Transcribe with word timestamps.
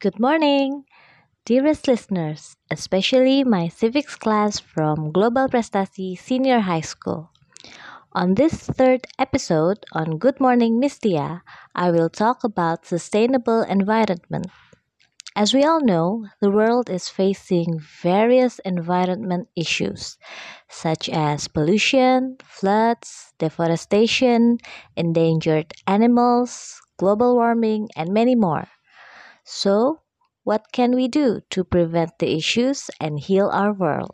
Good 0.00 0.20
morning, 0.20 0.84
dearest 1.44 1.88
listeners, 1.88 2.56
especially 2.70 3.42
my 3.42 3.66
civics 3.66 4.14
class 4.14 4.60
from 4.60 5.10
Global 5.10 5.48
Prestasi 5.48 6.16
Senior 6.16 6.60
High 6.60 6.86
School. 6.86 7.30
On 8.12 8.34
this 8.34 8.54
third 8.54 9.08
episode 9.18 9.82
on 9.92 10.18
Good 10.18 10.38
Morning 10.38 10.80
Mistia, 10.80 11.42
I 11.74 11.90
will 11.90 12.08
talk 12.08 12.44
about 12.44 12.86
sustainable 12.86 13.62
environment. 13.62 14.46
As 15.34 15.52
we 15.52 15.64
all 15.64 15.82
know, 15.82 16.26
the 16.40 16.50
world 16.50 16.88
is 16.88 17.08
facing 17.08 17.80
various 17.80 18.60
environment 18.60 19.48
issues 19.56 20.16
such 20.68 21.08
as 21.08 21.48
pollution, 21.48 22.38
floods, 22.44 23.34
deforestation, 23.38 24.58
endangered 24.96 25.74
animals, 25.88 26.80
global 26.98 27.34
warming, 27.34 27.88
and 27.96 28.14
many 28.14 28.36
more. 28.36 28.68
So, 29.48 30.04
what 30.44 30.76
can 30.76 30.92
we 30.92 31.08
do 31.08 31.40
to 31.56 31.64
prevent 31.64 32.20
the 32.20 32.36
issues 32.36 32.92
and 33.00 33.16
heal 33.16 33.48
our 33.48 33.72
world? 33.72 34.12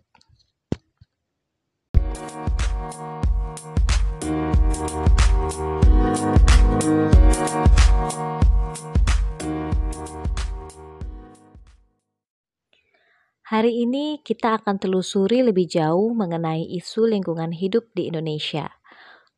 Hari 13.50 13.82
ini 13.82 14.22
kita 14.22 14.62
akan 14.62 14.78
telusuri 14.78 15.42
lebih 15.42 15.66
jauh 15.66 16.14
mengenai 16.14 16.62
isu 16.78 17.10
lingkungan 17.10 17.50
hidup 17.50 17.90
di 17.90 18.06
Indonesia, 18.06 18.70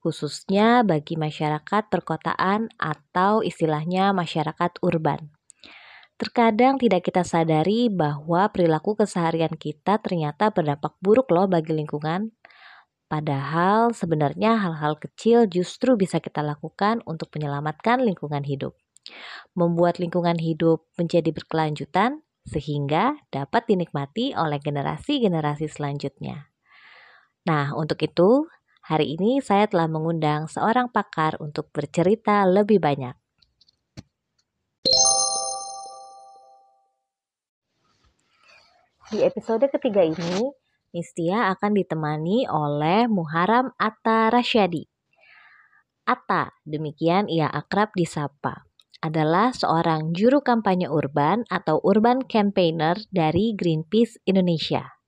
khususnya 0.05 0.84
bagi 0.84 1.16
masyarakat 1.16 1.88
perkotaan 1.88 2.69
atau 2.77 3.41
istilahnya 3.41 4.12
masyarakat 4.12 4.77
urban. 4.84 5.36
Terkadang 6.17 6.81
tidak 6.81 7.05
kita 7.05 7.28
sadari 7.28 7.92
bahwa 7.92 8.48
perilaku 8.48 8.97
keseharian 8.97 9.53
kita 9.53 10.00
ternyata 10.00 10.48
berdampak 10.48 10.97
buruk 11.05 11.28
loh 11.28 11.45
bagi 11.45 11.77
lingkungan. 11.77 12.33
Padahal 13.05 13.92
sebenarnya 13.92 14.56
hal-hal 14.56 14.97
kecil 14.97 15.44
justru 15.44 15.94
bisa 16.00 16.17
kita 16.19 16.41
lakukan 16.41 17.05
untuk 17.05 17.28
menyelamatkan 17.37 18.00
lingkungan 18.00 18.48
hidup. 18.48 18.72
Membuat 19.53 20.00
lingkungan 20.00 20.41
hidup 20.41 20.89
menjadi 20.97 21.37
berkelanjutan 21.37 22.25
sehingga 22.48 23.20
dapat 23.28 23.69
dinikmati 23.69 24.33
oleh 24.33 24.56
generasi-generasi 24.56 25.69
selanjutnya. 25.69 26.48
Nah, 27.44 27.77
untuk 27.77 28.00
itu, 28.00 28.48
hari 28.89 29.20
ini 29.20 29.44
saya 29.44 29.69
telah 29.69 29.87
mengundang 29.87 30.48
seorang 30.48 30.89
pakar 30.89 31.37
untuk 31.44 31.69
bercerita 31.77 32.42
lebih 32.48 32.81
banyak. 32.81 33.25
Di 39.07 39.23
episode 39.23 39.71
ketiga 39.71 40.03
ini, 40.03 40.51
Mistia 40.91 41.55
akan 41.55 41.79
ditemani 41.79 42.51
oleh 42.51 43.07
Muharam 43.07 43.71
Atta 43.79 44.35
Rasyadi. 44.35 44.83
Atta, 46.11 46.51
demikian 46.67 47.31
ia 47.31 47.47
akrab 47.47 47.95
disapa, 47.95 48.67
adalah 48.99 49.55
seorang 49.55 50.11
juru 50.11 50.43
kampanye 50.43 50.91
urban 50.91 51.47
atau 51.47 51.79
urban 51.87 52.27
campaigner 52.27 52.99
dari 53.15 53.55
Greenpeace 53.55 54.19
Indonesia. 54.27 54.99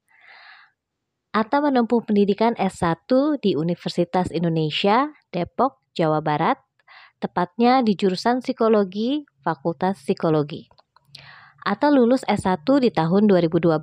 Atta 1.34 1.58
menempuh 1.58 2.06
pendidikan 2.06 2.54
S1 2.54 3.10
di 3.42 3.58
Universitas 3.58 4.30
Indonesia, 4.30 5.10
Depok, 5.34 5.82
Jawa 5.98 6.22
Barat, 6.22 6.62
tepatnya 7.18 7.82
di 7.82 7.98
jurusan 7.98 8.46
Psikologi, 8.46 9.26
Fakultas 9.42 9.98
Psikologi 10.06 10.77
atau 11.68 11.92
lulus 11.92 12.24
S1 12.24 12.64
di 12.80 12.88
tahun 12.88 13.28
2012. 13.28 13.76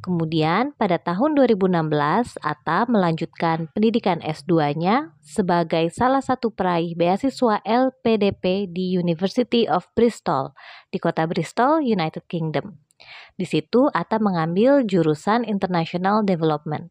Kemudian 0.00 0.72
pada 0.80 0.96
tahun 0.96 1.36
2016 1.36 2.40
Atta 2.40 2.88
melanjutkan 2.88 3.68
pendidikan 3.76 4.22
S2-nya 4.24 5.12
sebagai 5.20 5.92
salah 5.92 6.24
satu 6.24 6.54
peraih 6.54 6.96
beasiswa 6.96 7.60
LPDP 7.66 8.70
di 8.70 8.96
University 8.96 9.68
of 9.68 9.84
Bristol 9.92 10.56
di 10.88 10.96
kota 10.96 11.28
Bristol, 11.28 11.84
United 11.84 12.24
Kingdom. 12.30 12.80
Di 13.36 13.44
situ 13.44 13.92
Atta 13.92 14.16
mengambil 14.16 14.86
jurusan 14.88 15.44
International 15.44 16.24
Development. 16.24 16.88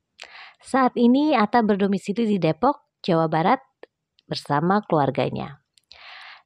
Saat 0.62 0.94
ini 1.00 1.34
Atta 1.34 1.66
berdomisili 1.66 2.30
di 2.30 2.38
Depok, 2.38 3.00
Jawa 3.02 3.26
Barat 3.26 3.64
bersama 4.30 4.84
keluarganya. 4.86 5.65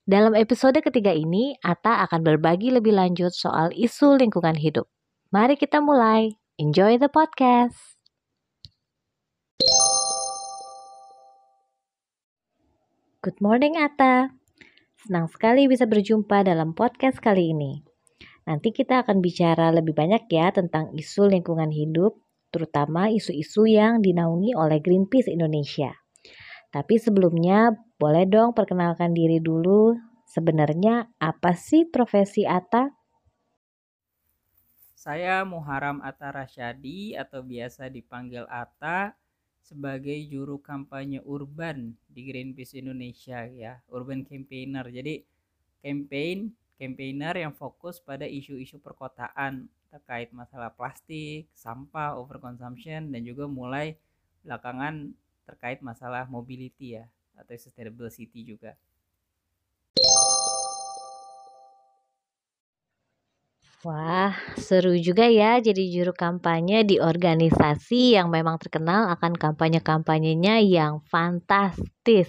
Dalam 0.10 0.34
episode 0.34 0.82
ketiga 0.82 1.14
ini, 1.14 1.54
Ata 1.62 2.02
akan 2.10 2.26
berbagi 2.26 2.74
lebih 2.74 2.98
lanjut 2.98 3.30
soal 3.30 3.70
isu 3.78 4.18
lingkungan 4.18 4.58
hidup. 4.58 4.90
Mari 5.30 5.54
kita 5.54 5.86
mulai. 5.86 6.34
Enjoy 6.58 6.98
the 6.98 7.06
podcast. 7.06 7.78
Good 13.22 13.38
morning, 13.38 13.78
Ata. 13.78 14.34
Senang 14.98 15.30
sekali 15.30 15.70
bisa 15.70 15.86
berjumpa 15.86 16.42
dalam 16.42 16.74
podcast 16.74 17.22
kali 17.22 17.54
ini. 17.54 17.78
Nanti 18.50 18.74
kita 18.74 19.06
akan 19.06 19.22
bicara 19.22 19.70
lebih 19.70 19.94
banyak 19.94 20.26
ya 20.26 20.50
tentang 20.50 20.90
isu 20.98 21.30
lingkungan 21.30 21.70
hidup, 21.70 22.18
terutama 22.50 23.14
isu-isu 23.14 23.70
yang 23.70 24.02
dinaungi 24.02 24.58
oleh 24.58 24.82
Greenpeace 24.82 25.30
Indonesia. 25.30 25.94
Tapi 26.70 27.02
sebelumnya 27.02 27.74
boleh 27.98 28.30
dong 28.30 28.54
perkenalkan 28.54 29.18
diri 29.18 29.42
dulu. 29.42 29.98
Sebenarnya 30.30 31.10
apa 31.18 31.58
sih 31.58 31.90
profesi 31.90 32.46
Ata? 32.46 32.94
Saya 34.94 35.42
Muharam 35.42 36.06
Atta 36.06 36.30
Rasyadi 36.30 37.18
atau 37.18 37.42
biasa 37.42 37.90
dipanggil 37.90 38.46
Ata 38.46 39.18
sebagai 39.66 40.18
juru 40.30 40.62
kampanye 40.62 41.26
urban 41.26 41.98
di 42.06 42.30
Greenpeace 42.30 42.78
Indonesia 42.78 43.50
ya, 43.50 43.82
urban 43.90 44.22
campaigner. 44.22 44.86
Jadi 44.94 45.26
campaign 45.82 46.54
campaigner 46.78 47.36
yang 47.36 47.54
fokus 47.58 47.98
pada 47.98 48.30
isu-isu 48.30 48.78
perkotaan 48.78 49.66
terkait 49.90 50.30
masalah 50.30 50.70
plastik, 50.70 51.50
sampah, 51.58 52.16
overconsumption 52.22 53.10
dan 53.10 53.22
juga 53.26 53.50
mulai 53.50 53.98
belakangan 54.46 55.12
terkait 55.50 55.82
masalah 55.82 56.30
mobility 56.30 57.02
ya 57.02 57.10
atau 57.34 57.58
sustainable 57.58 58.14
city 58.14 58.46
juga. 58.46 58.78
Wah, 63.80 64.36
seru 64.60 64.92
juga 65.00 65.24
ya 65.32 65.56
jadi 65.64 65.88
juru 65.88 66.12
kampanye 66.12 66.84
di 66.84 67.00
organisasi 67.00 68.20
yang 68.20 68.28
memang 68.28 68.60
terkenal 68.60 69.08
akan 69.16 69.40
kampanye-kampanyenya 69.40 70.60
yang 70.60 71.00
fantastis. 71.08 72.28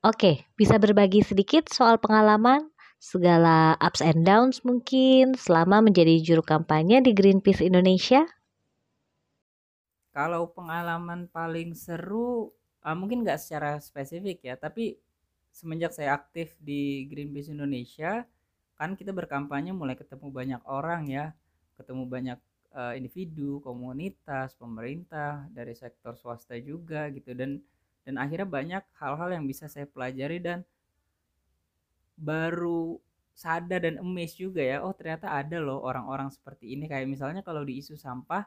Oke, 0.00 0.48
bisa 0.56 0.80
berbagi 0.80 1.20
sedikit 1.20 1.68
soal 1.68 2.00
pengalaman, 2.00 2.72
segala 2.96 3.76
ups 3.76 4.00
and 4.00 4.24
downs 4.24 4.64
mungkin 4.64 5.36
selama 5.36 5.84
menjadi 5.84 6.18
juru 6.24 6.40
kampanye 6.40 7.04
di 7.04 7.12
Greenpeace 7.12 7.60
Indonesia? 7.60 8.24
Kalau 10.12 10.52
pengalaman 10.52 11.24
paling 11.32 11.72
seru 11.72 12.52
uh, 12.84 12.96
mungkin 12.96 13.24
nggak 13.24 13.40
secara 13.40 13.80
spesifik 13.80 14.44
ya 14.44 14.54
tapi 14.60 15.00
semenjak 15.52 15.92
saya 15.92 16.16
aktif 16.16 16.56
di 16.60 17.08
Greenpeace 17.08 17.52
Indonesia 17.52 18.24
kan 18.76 18.98
kita 18.98 19.14
berkampanye 19.14 19.70
mulai 19.70 19.94
ketemu 19.94 20.32
banyak 20.32 20.62
orang 20.66 21.06
ya. 21.06 21.30
Ketemu 21.78 22.02
banyak 22.08 22.38
uh, 22.74 22.98
individu 22.98 23.62
komunitas 23.62 24.58
pemerintah 24.58 25.46
dari 25.54 25.76
sektor 25.76 26.18
swasta 26.18 26.58
juga 26.58 27.06
gitu. 27.14 27.36
Dan 27.36 27.62
dan 28.02 28.18
akhirnya 28.18 28.48
banyak 28.48 28.82
hal-hal 28.98 29.30
yang 29.30 29.44
bisa 29.46 29.70
saya 29.70 29.86
pelajari 29.86 30.42
dan 30.42 30.66
baru 32.18 32.98
sadar 33.32 33.86
dan 33.86 33.96
emes 34.02 34.36
juga 34.36 34.60
ya 34.60 34.84
oh 34.84 34.92
ternyata 34.92 35.32
ada 35.32 35.62
loh 35.62 35.78
orang-orang 35.84 36.32
seperti 36.34 36.74
ini. 36.74 36.90
Kayak 36.90 37.06
misalnya 37.06 37.42
kalau 37.46 37.62
di 37.62 37.78
isu 37.78 37.94
sampah 37.94 38.42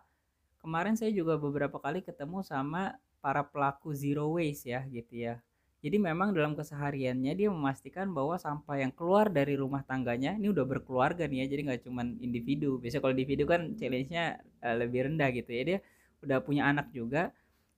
kemarin 0.65 0.97
saya 0.97 1.13
juga 1.13 1.37
beberapa 1.37 1.77
kali 1.77 2.01
ketemu 2.01 2.41
sama 2.41 2.97
para 3.21 3.45
pelaku 3.45 3.93
zero 3.93 4.33
waste 4.33 4.73
ya 4.73 4.81
gitu 4.89 5.13
ya. 5.29 5.37
Jadi 5.85 6.01
memang 6.01 6.33
dalam 6.33 6.57
kesehariannya 6.57 7.37
dia 7.37 7.53
memastikan 7.53 8.09
bahwa 8.09 8.41
sampah 8.41 8.81
yang 8.81 8.89
keluar 8.89 9.29
dari 9.29 9.53
rumah 9.53 9.85
tangganya 9.85 10.33
ini 10.33 10.49
udah 10.49 10.65
berkeluarga 10.65 11.29
nih 11.29 11.45
ya. 11.45 11.53
Jadi 11.53 11.61
nggak 11.69 11.81
cuma 11.85 12.01
individu. 12.01 12.81
Biasanya 12.81 13.01
kalau 13.05 13.13
individu 13.13 13.43
kan 13.45 13.61
challenge-nya 13.77 14.41
uh, 14.65 14.75
lebih 14.81 15.05
rendah 15.05 15.29
gitu 15.29 15.53
ya. 15.53 15.61
Dia 15.61 15.77
udah 16.25 16.37
punya 16.41 16.65
anak 16.65 16.89
juga. 16.89 17.29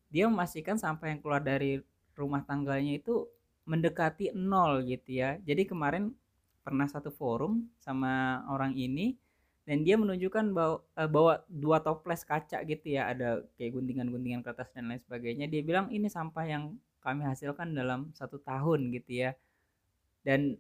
Dia 0.08 0.32
memastikan 0.32 0.80
sampah 0.80 1.12
yang 1.12 1.20
keluar 1.20 1.44
dari 1.44 1.84
rumah 2.16 2.48
tangganya 2.48 2.96
itu 2.96 3.28
mendekati 3.68 4.32
nol 4.32 4.88
gitu 4.88 5.20
ya. 5.20 5.36
Jadi 5.44 5.68
kemarin 5.68 6.16
pernah 6.64 6.88
satu 6.88 7.12
forum 7.12 7.68
sama 7.84 8.40
orang 8.48 8.72
ini 8.72 9.20
dan 9.68 9.84
dia 9.84 10.00
menunjukkan 10.00 10.56
bahwa, 10.56 10.80
uh, 10.96 11.10
bahwa 11.12 11.34
dua 11.52 11.84
toples 11.84 12.24
kaca 12.24 12.64
gitu 12.64 12.88
ya 12.88 13.12
ada 13.12 13.44
kayak 13.60 13.76
guntingan-guntingan 13.76 14.40
kertas 14.40 14.72
dan 14.72 14.88
lain 14.88 15.04
sebagainya 15.04 15.52
dia 15.52 15.60
bilang 15.60 15.92
ini 15.92 16.08
sampah 16.08 16.48
yang 16.48 16.64
kami 17.04 17.28
hasilkan 17.28 17.76
dalam 17.76 18.16
satu 18.16 18.40
tahun 18.40 18.96
gitu 18.96 19.28
ya. 19.28 19.36
Dan 20.24 20.56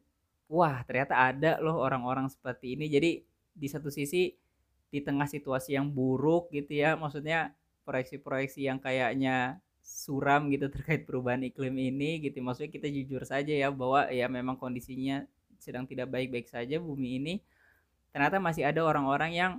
wah 0.52 0.84
ternyata 0.84 1.16
ada 1.16 1.56
loh 1.64 1.80
orang-orang 1.80 2.28
seperti 2.28 2.76
ini. 2.76 2.92
Jadi 2.92 3.24
di 3.56 3.68
satu 3.72 3.88
sisi 3.88 4.36
di 4.88 5.00
tengah 5.04 5.28
situasi 5.28 5.76
yang 5.76 5.92
buruk 5.92 6.52
gitu 6.52 6.80
ya 6.80 6.96
maksudnya 6.96 7.52
proyeksi-proyeksi 7.84 8.68
yang 8.68 8.80
kayaknya 8.80 9.60
suram 9.84 10.48
gitu 10.52 10.68
terkait 10.74 11.04
perubahan 11.04 11.44
iklim 11.44 11.76
ini 11.76 12.24
gitu 12.24 12.40
maksudnya 12.40 12.72
kita 12.72 12.88
jujur 12.88 13.24
saja 13.28 13.52
ya 13.52 13.68
bahwa 13.72 14.08
ya 14.08 14.32
memang 14.32 14.56
kondisinya 14.56 15.28
sedang 15.60 15.90
tidak 15.90 16.08
baik-baik 16.08 16.48
saja 16.48 16.80
bumi 16.80 17.20
ini 17.20 17.34
ternyata 18.18 18.42
masih 18.42 18.66
ada 18.66 18.82
orang-orang 18.82 19.32
yang 19.38 19.54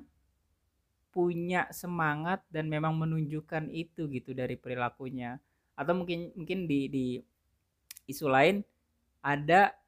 punya 1.14 1.70
semangat 1.70 2.42
dan 2.50 2.66
memang 2.66 2.90
menunjukkan 2.90 3.70
itu 3.70 4.10
gitu 4.10 4.34
dari 4.34 4.58
perilakunya. 4.58 5.38
Atau 5.78 5.94
mungkin 5.94 6.34
mungkin 6.34 6.66
di 6.66 6.90
di 6.90 7.06
isu 8.10 8.26
lain 8.26 8.66
ada 9.22 9.78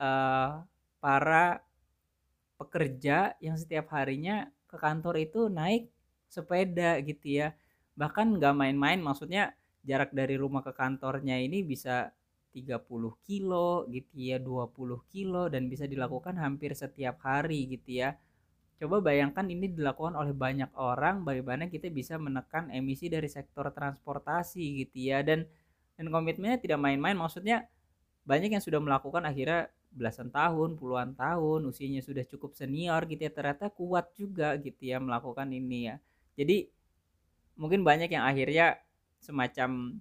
uh, 0.00 0.64
para 0.96 1.60
pekerja 2.56 3.36
yang 3.36 3.60
setiap 3.60 3.92
harinya 3.92 4.48
ke 4.64 4.80
kantor 4.80 5.20
itu 5.20 5.52
naik 5.52 5.92
sepeda 6.32 6.96
gitu 7.04 7.44
ya. 7.44 7.52
Bahkan 8.00 8.40
nggak 8.40 8.56
main-main 8.56 8.96
maksudnya 8.96 9.52
jarak 9.84 10.16
dari 10.16 10.40
rumah 10.40 10.64
ke 10.64 10.72
kantornya 10.72 11.36
ini 11.36 11.60
bisa 11.60 12.16
30 12.56 13.12
kilo 13.20 13.84
gitu 13.92 14.16
ya 14.16 14.40
20 14.40 14.72
kilo 15.12 15.52
dan 15.52 15.68
bisa 15.68 15.84
dilakukan 15.84 16.40
hampir 16.40 16.72
setiap 16.72 17.20
hari 17.20 17.68
gitu 17.76 18.00
ya 18.00 18.16
coba 18.80 19.04
bayangkan 19.04 19.44
ini 19.48 19.72
dilakukan 19.72 20.16
oleh 20.16 20.32
banyak 20.32 20.72
orang 20.76 21.24
bagaimana 21.24 21.68
kita 21.68 21.92
bisa 21.92 22.16
menekan 22.16 22.72
emisi 22.72 23.12
dari 23.12 23.28
sektor 23.28 23.68
transportasi 23.72 24.84
gitu 24.84 25.12
ya 25.12 25.20
dan 25.20 25.44
dan 25.96 26.08
komitmennya 26.12 26.60
tidak 26.60 26.80
main-main 26.80 27.16
maksudnya 27.16 27.68
banyak 28.24 28.52
yang 28.52 28.64
sudah 28.64 28.80
melakukan 28.82 29.22
akhirnya 29.22 29.70
belasan 29.96 30.28
tahun, 30.28 30.76
puluhan 30.76 31.16
tahun, 31.16 31.64
usianya 31.72 32.04
sudah 32.04 32.26
cukup 32.28 32.52
senior 32.52 33.00
gitu 33.08 33.22
ya, 33.24 33.32
ternyata 33.32 33.72
kuat 33.72 34.12
juga 34.12 34.52
gitu 34.60 34.82
ya 34.92 35.00
melakukan 35.00 35.48
ini 35.48 35.88
ya. 35.88 35.96
Jadi 36.36 36.68
mungkin 37.56 37.80
banyak 37.80 38.12
yang 38.12 38.28
akhirnya 38.28 38.76
semacam 39.22 39.96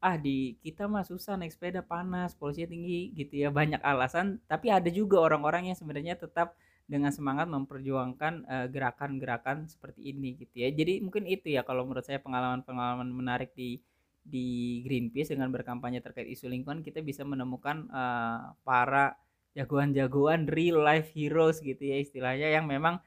ah 0.00 0.16
di 0.16 0.56
kita 0.64 0.88
mah 0.88 1.04
susah 1.04 1.36
naik 1.36 1.52
sepeda 1.52 1.84
panas, 1.84 2.32
polusinya 2.34 2.72
tinggi 2.72 3.12
gitu 3.12 3.44
ya, 3.44 3.48
banyak 3.52 3.80
alasan, 3.84 4.40
tapi 4.48 4.72
ada 4.72 4.88
juga 4.88 5.20
orang-orang 5.20 5.72
yang 5.72 5.76
sebenarnya 5.76 6.16
tetap 6.16 6.56
dengan 6.90 7.14
semangat 7.14 7.46
memperjuangkan 7.46 8.50
gerakan-gerakan 8.74 9.64
uh, 9.64 9.70
seperti 9.70 10.10
ini 10.10 10.34
gitu 10.42 10.66
ya. 10.66 10.74
Jadi 10.74 10.98
mungkin 10.98 11.22
itu 11.30 11.54
ya 11.54 11.62
kalau 11.62 11.86
menurut 11.86 12.02
saya 12.02 12.18
pengalaman-pengalaman 12.18 13.06
menarik 13.14 13.54
di 13.54 13.78
di 14.20 14.80
Greenpeace 14.84 15.32
dengan 15.32 15.48
berkampanye 15.54 16.02
terkait 16.02 16.28
isu 16.28 16.50
lingkungan 16.50 16.84
kita 16.84 17.00
bisa 17.00 17.24
menemukan 17.24 17.88
uh, 17.88 18.52
para 18.66 19.16
jagoan-jagoan 19.54 20.50
real 20.50 20.82
life 20.82 21.14
heroes 21.14 21.62
gitu 21.62 21.80
ya 21.80 21.98
istilahnya 21.98 22.52
yang 22.52 22.66
memang 22.66 22.98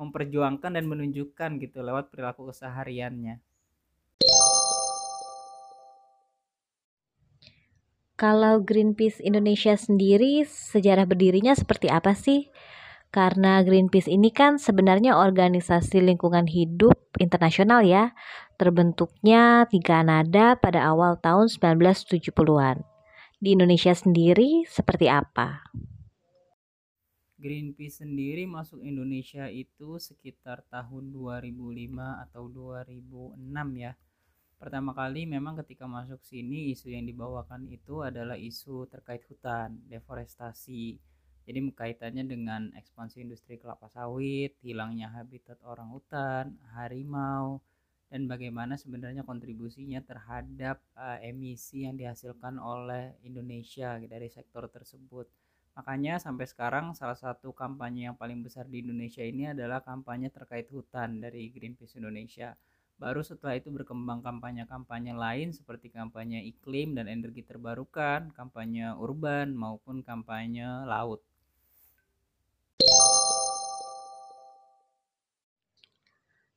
memperjuangkan 0.00 0.76
dan 0.76 0.84
menunjukkan 0.88 1.60
gitu 1.60 1.84
lewat 1.84 2.08
perilaku 2.08 2.48
kesehariannya. 2.48 3.40
Kalau 8.20 8.60
Greenpeace 8.60 9.16
Indonesia 9.24 9.72
sendiri 9.80 10.44
sejarah 10.44 11.08
berdirinya 11.08 11.56
seperti 11.56 11.88
apa 11.88 12.12
sih? 12.12 12.52
Karena 13.08 13.64
Greenpeace 13.64 14.12
ini 14.12 14.28
kan 14.28 14.60
sebenarnya 14.60 15.16
organisasi 15.16 16.04
lingkungan 16.04 16.44
hidup 16.44 17.00
internasional 17.16 17.80
ya, 17.80 18.12
terbentuknya 18.60 19.64
di 19.72 19.80
Kanada 19.80 20.52
pada 20.60 20.92
awal 20.92 21.16
tahun 21.16 21.48
1970-an. 21.48 22.84
Di 23.40 23.56
Indonesia 23.56 23.96
sendiri 23.96 24.68
seperti 24.68 25.08
apa? 25.08 25.64
Greenpeace 27.40 28.04
sendiri 28.04 28.44
masuk 28.44 28.84
Indonesia 28.84 29.48
itu 29.48 29.96
sekitar 29.96 30.68
tahun 30.68 31.08
2005 31.08 31.56
atau 32.28 32.52
2006 32.52 33.80
ya. 33.80 33.96
Pertama 34.60 34.92
kali 34.92 35.24
memang 35.24 35.56
ketika 35.64 35.88
masuk 35.88 36.20
sini 36.20 36.70
isu 36.76 36.92
yang 36.92 37.08
dibawakan 37.08 37.64
itu 37.72 38.04
adalah 38.04 38.36
isu 38.36 38.84
terkait 38.92 39.24
hutan, 39.24 39.80
deforestasi 39.88 41.00
jadi 41.50 41.66
kaitannya 41.74 42.24
dengan 42.30 42.70
ekspansi 42.78 43.26
industri 43.26 43.58
kelapa 43.58 43.90
sawit, 43.90 44.54
hilangnya 44.62 45.10
habitat 45.10 45.58
orang 45.66 45.90
hutan, 45.90 46.54
harimau, 46.76 47.58
dan 48.06 48.30
bagaimana 48.30 48.78
sebenarnya 48.78 49.26
kontribusinya 49.26 49.98
terhadap 49.98 50.78
uh, 50.94 51.18
emisi 51.18 51.90
yang 51.90 51.98
dihasilkan 51.98 52.54
oleh 52.62 53.18
Indonesia 53.26 53.98
dari 53.98 54.30
sektor 54.30 54.70
tersebut. 54.70 55.26
Makanya 55.74 56.22
sampai 56.22 56.46
sekarang 56.46 56.94
salah 56.94 57.18
satu 57.18 57.50
kampanye 57.50 58.06
yang 58.06 58.14
paling 58.14 58.46
besar 58.46 58.70
di 58.70 58.86
Indonesia 58.86 59.26
ini 59.26 59.50
adalah 59.50 59.82
kampanye 59.82 60.30
terkait 60.30 60.70
hutan 60.70 61.18
dari 61.18 61.50
Greenpeace 61.50 61.98
Indonesia. 61.98 62.54
Baru 63.00 63.24
setelah 63.24 63.56
itu 63.56 63.72
berkembang 63.72 64.20
kampanye-kampanye 64.20 65.16
lain 65.16 65.56
seperti 65.56 65.88
kampanye 65.88 66.44
iklim 66.44 66.92
dan 66.92 67.08
energi 67.08 67.40
terbarukan, 67.40 68.28
kampanye 68.36 68.92
urban 68.92 69.56
maupun 69.56 70.04
kampanye 70.04 70.68
laut. 70.84 71.24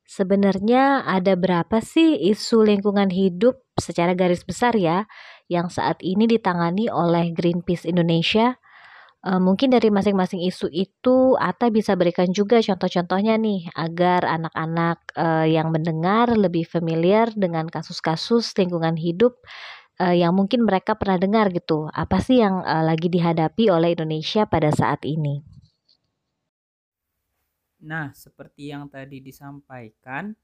Sebenarnya 0.04 1.07
ada 1.07 1.40
berapa 1.40 1.80
sih 1.80 2.19
isu 2.19 2.68
lingkungan 2.68 3.07
hidup 3.07 3.63
secara 3.80 4.12
garis 4.12 4.44
besar 4.44 4.75
ya 4.75 5.07
yang 5.48 5.72
saat 5.72 6.04
ini 6.04 6.28
ditangani 6.28 6.92
oleh 6.92 7.31
Greenpeace 7.31 7.88
Indonesia? 7.88 8.60
E, 9.24 9.31
mungkin 9.40 9.72
dari 9.72 9.88
masing-masing 9.88 10.44
isu 10.44 10.68
itu 10.68 11.40
Ata 11.40 11.72
bisa 11.72 11.96
berikan 11.96 12.28
juga 12.36 12.60
contoh-contohnya 12.60 13.40
nih 13.40 13.72
agar 13.72 14.28
anak-anak 14.28 15.00
e, 15.16 15.28
yang 15.56 15.72
mendengar 15.72 16.36
lebih 16.36 16.68
familiar 16.68 17.31
dengan 17.31 17.72
kasus-kasus 17.72 18.52
lingkungan 18.60 19.00
hidup 19.00 19.40
e, 19.96 20.20
yang 20.20 20.36
mungkin 20.36 20.68
mereka 20.68 21.00
pernah 21.00 21.16
dengar 21.16 21.56
gitu. 21.56 21.88
Apa 21.96 22.20
sih 22.20 22.44
yang 22.44 22.68
e, 22.68 22.75
lagi 22.84 23.08
dihadapi 23.08 23.72
oleh 23.72 23.96
Indonesia 23.96 24.44
pada 24.44 24.75
saat 24.75 25.08
ini? 25.08 25.40
Nah, 27.84 28.16
seperti 28.16 28.72
yang 28.72 28.88
tadi 28.88 29.20
disampaikan, 29.20 30.36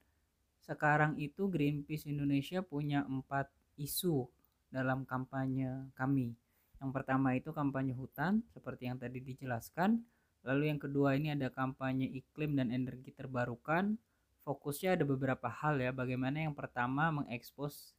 sekarang 0.60 1.16
itu 1.16 1.48
Greenpeace 1.48 2.08
Indonesia 2.08 2.60
punya 2.60 3.04
empat 3.08 3.48
isu 3.80 4.28
dalam 4.68 5.08
kampanye 5.08 5.88
kami. 5.96 6.36
Yang 6.80 6.90
pertama 6.96 7.36
itu 7.36 7.52
kampanye 7.52 7.92
hutan, 7.92 8.40
seperti 8.56 8.88
yang 8.88 8.96
tadi 8.96 9.20
dijelaskan. 9.20 10.00
Lalu 10.48 10.72
yang 10.72 10.80
kedua 10.80 11.12
ini 11.14 11.36
ada 11.36 11.52
kampanye 11.52 12.08
iklim 12.08 12.56
dan 12.56 12.72
energi 12.72 13.12
terbarukan. 13.12 14.00
Fokusnya 14.48 14.96
ada 14.96 15.04
beberapa 15.04 15.52
hal 15.52 15.76
ya. 15.76 15.92
Bagaimana 15.92 16.48
yang 16.48 16.56
pertama 16.56 17.12
mengekspos 17.12 17.92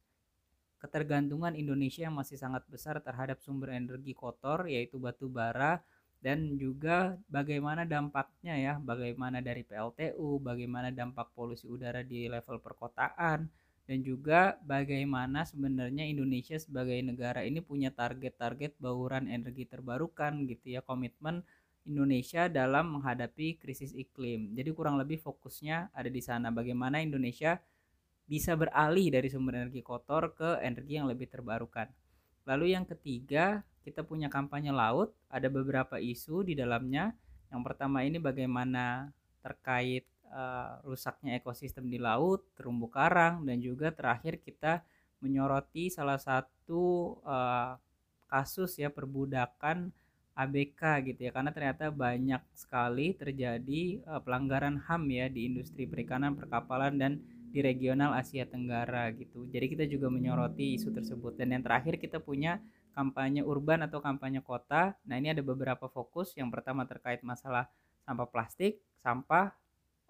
ketergantungan 0.82 1.54
Indonesia 1.54 2.10
yang 2.10 2.18
masih 2.18 2.34
sangat 2.34 2.66
besar 2.66 2.98
terhadap 2.98 3.38
sumber 3.38 3.70
energi 3.70 4.18
kotor 4.18 4.66
yaitu 4.66 4.98
batu 4.98 5.30
bara 5.30 5.78
dan 6.22 6.58
juga 6.58 7.18
bagaimana 7.26 7.82
dampaknya 7.82 8.54
ya, 8.54 8.74
bagaimana 8.78 9.42
dari 9.42 9.66
PLTU, 9.66 10.38
bagaimana 10.38 10.94
dampak 10.94 11.34
polusi 11.34 11.66
udara 11.66 12.06
di 12.06 12.30
level 12.30 12.62
perkotaan, 12.62 13.46
dan 13.86 14.00
juga 14.06 14.56
bagaimana 14.62 15.42
sebenarnya 15.42 16.06
Indonesia 16.06 16.54
sebagai 16.56 16.98
negara 17.02 17.42
ini 17.42 17.58
punya 17.58 17.90
target-target 17.90 18.78
bauran 18.78 19.26
energi 19.26 19.66
terbarukan 19.66 20.46
gitu 20.46 20.78
ya, 20.78 20.80
komitmen 20.80 21.42
Indonesia 21.82 22.46
dalam 22.46 22.94
menghadapi 22.98 23.58
krisis 23.58 23.90
iklim. 23.90 24.54
Jadi 24.54 24.70
kurang 24.70 25.02
lebih 25.02 25.18
fokusnya 25.18 25.90
ada 25.90 26.06
di 26.06 26.22
sana 26.22 26.54
bagaimana 26.54 27.02
Indonesia 27.02 27.58
bisa 28.22 28.54
beralih 28.54 29.10
dari 29.10 29.26
sumber 29.26 29.66
energi 29.66 29.82
kotor 29.82 30.32
ke 30.32 30.62
energi 30.62 30.94
yang 30.96 31.10
lebih 31.10 31.26
terbarukan. 31.26 31.90
Lalu 32.46 32.74
yang 32.74 32.86
ketiga, 32.86 33.66
kita 33.82 34.06
punya 34.06 34.30
kampanye 34.30 34.70
laut, 34.70 35.14
ada 35.26 35.50
beberapa 35.50 35.98
isu 35.98 36.46
di 36.46 36.54
dalamnya. 36.54 37.14
Yang 37.50 37.62
pertama 37.66 38.06
ini 38.06 38.22
bagaimana 38.22 39.10
terkait 39.42 40.06
uh, 40.32 40.80
rusaknya 40.88 41.36
ekosistem 41.36 41.86
di 41.86 42.00
laut, 42.00 42.42
terumbu 42.56 42.88
karang, 42.88 43.44
dan 43.44 43.60
juga 43.60 43.92
terakhir 43.92 44.40
kita 44.40 44.80
menyoroti 45.20 45.92
salah 45.92 46.18
satu 46.18 47.16
uh, 47.22 47.76
kasus 48.26 48.80
ya 48.80 48.88
perbudakan 48.88 49.92
ABK 50.32 51.12
gitu 51.12 51.28
ya 51.28 51.30
karena 51.36 51.52
ternyata 51.52 51.92
banyak 51.92 52.40
sekali 52.56 53.12
terjadi 53.12 54.00
uh, 54.08 54.20
pelanggaran 54.24 54.80
HAM 54.80 55.04
ya 55.12 55.26
di 55.28 55.52
industri 55.52 55.84
perikanan, 55.84 56.32
perkapalan 56.32 56.96
dan 56.96 57.12
di 57.52 57.60
regional 57.60 58.16
Asia 58.16 58.48
Tenggara 58.48 59.12
gitu. 59.12 59.44
Jadi 59.52 59.66
kita 59.76 59.84
juga 59.84 60.08
menyoroti 60.08 60.80
isu 60.80 60.88
tersebut 60.88 61.36
dan 61.36 61.52
yang 61.52 61.62
terakhir 61.62 62.00
kita 62.00 62.16
punya 62.16 62.58
kampanye 62.96 63.44
urban 63.44 63.84
atau 63.84 64.00
kampanye 64.00 64.40
kota. 64.40 64.96
Nah, 65.04 65.16
ini 65.20 65.32
ada 65.32 65.44
beberapa 65.44 65.88
fokus. 65.88 66.32
Yang 66.36 66.48
pertama 66.60 66.88
terkait 66.88 67.20
masalah 67.20 67.68
sampah 68.04 68.28
plastik, 68.28 68.80
sampah 69.04 69.52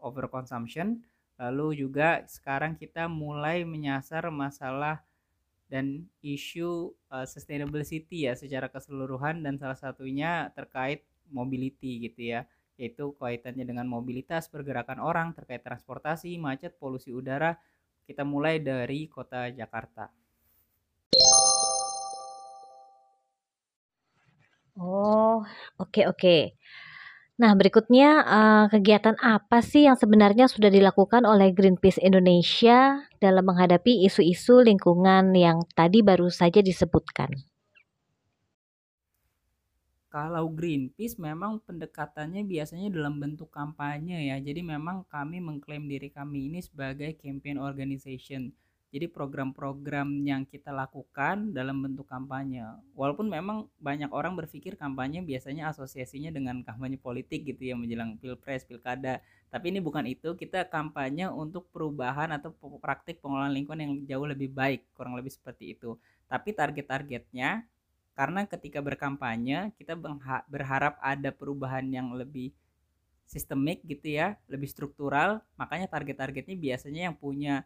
overconsumption. 0.02 1.00
Lalu 1.38 1.86
juga 1.86 2.26
sekarang 2.26 2.76
kita 2.76 3.06
mulai 3.06 3.62
menyasar 3.62 4.28
masalah 4.28 5.00
dan 5.72 6.04
isu 6.20 6.92
uh, 7.08 7.24
sustainable 7.24 7.80
city 7.80 8.28
ya 8.28 8.36
secara 8.36 8.68
keseluruhan 8.68 9.40
dan 9.40 9.56
salah 9.56 9.78
satunya 9.78 10.52
terkait 10.52 11.06
mobility 11.32 12.10
gitu 12.10 12.36
ya. 12.36 12.44
Yaitu 12.76 13.14
kaitannya 13.16 13.64
dengan 13.64 13.88
mobilitas 13.88 14.50
pergerakan 14.52 15.00
orang 15.00 15.32
terkait 15.32 15.64
transportasi 15.64 16.36
macet 16.36 16.76
polusi 16.76 17.14
udara. 17.14 17.56
Kita 18.04 18.26
mulai 18.26 18.60
dari 18.60 19.08
kota 19.08 19.48
Jakarta. 19.48 20.10
Oh 24.72 25.44
oke 25.76 26.08
oke 26.08 26.56
Nah, 27.40 27.56
berikutnya 27.56 28.10
uh, 28.28 28.66
kegiatan 28.68 29.16
apa 29.16 29.64
sih 29.64 29.88
yang 29.88 29.96
sebenarnya 29.96 30.52
sudah 30.52 30.68
dilakukan 30.68 31.24
oleh 31.24 31.48
Greenpeace 31.56 31.96
Indonesia 31.96 33.08
dalam 33.24 33.48
menghadapi 33.48 34.04
isu-isu 34.04 34.60
lingkungan 34.60 35.32
yang 35.32 35.64
tadi 35.72 36.04
baru 36.04 36.28
saja 36.28 36.60
disebutkan? 36.60 37.32
Kalau 40.12 40.52
Greenpeace 40.52 41.16
memang 41.16 41.64
pendekatannya 41.64 42.44
biasanya 42.44 42.92
dalam 42.92 43.16
bentuk 43.16 43.48
kampanye 43.48 44.28
ya. 44.28 44.36
Jadi 44.36 44.60
memang 44.60 45.08
kami 45.08 45.40
mengklaim 45.40 45.88
diri 45.88 46.12
kami 46.12 46.52
ini 46.52 46.60
sebagai 46.60 47.16
campaign 47.16 47.56
organization 47.56 48.52
jadi 48.92 49.08
program-program 49.08 50.04
yang 50.20 50.44
kita 50.44 50.68
lakukan 50.68 51.56
dalam 51.56 51.80
bentuk 51.80 52.04
kampanye. 52.04 52.60
Walaupun 52.92 53.24
memang 53.24 53.64
banyak 53.80 54.12
orang 54.12 54.36
berpikir 54.36 54.76
kampanye 54.76 55.24
biasanya 55.24 55.72
asosiasinya 55.72 56.28
dengan 56.28 56.60
kampanye 56.60 57.00
politik 57.00 57.48
gitu 57.48 57.72
ya 57.72 57.74
menjelang 57.74 58.20
pilpres 58.20 58.68
pilkada. 58.68 59.24
Tapi 59.48 59.72
ini 59.72 59.80
bukan 59.80 60.04
itu 60.04 60.36
kita 60.36 60.68
kampanye 60.68 61.32
untuk 61.32 61.72
perubahan 61.72 62.36
atau 62.36 62.52
praktik 62.84 63.24
pengelolaan 63.24 63.56
lingkungan 63.56 63.80
yang 63.80 63.92
jauh 64.04 64.28
lebih 64.28 64.52
baik 64.52 64.84
kurang 64.92 65.16
lebih 65.16 65.32
seperti 65.32 65.72
itu. 65.72 65.96
Tapi 66.28 66.52
target-targetnya 66.52 67.64
karena 68.12 68.44
ketika 68.44 68.84
berkampanye 68.84 69.72
kita 69.80 69.96
berharap 70.44 71.00
ada 71.00 71.32
perubahan 71.32 71.88
yang 71.88 72.12
lebih 72.12 72.52
sistemik 73.24 73.80
gitu 73.88 74.20
ya 74.20 74.36
lebih 74.52 74.68
struktural 74.68 75.40
makanya 75.56 75.88
target-targetnya 75.88 76.52
biasanya 76.60 77.08
yang 77.08 77.16
punya 77.16 77.64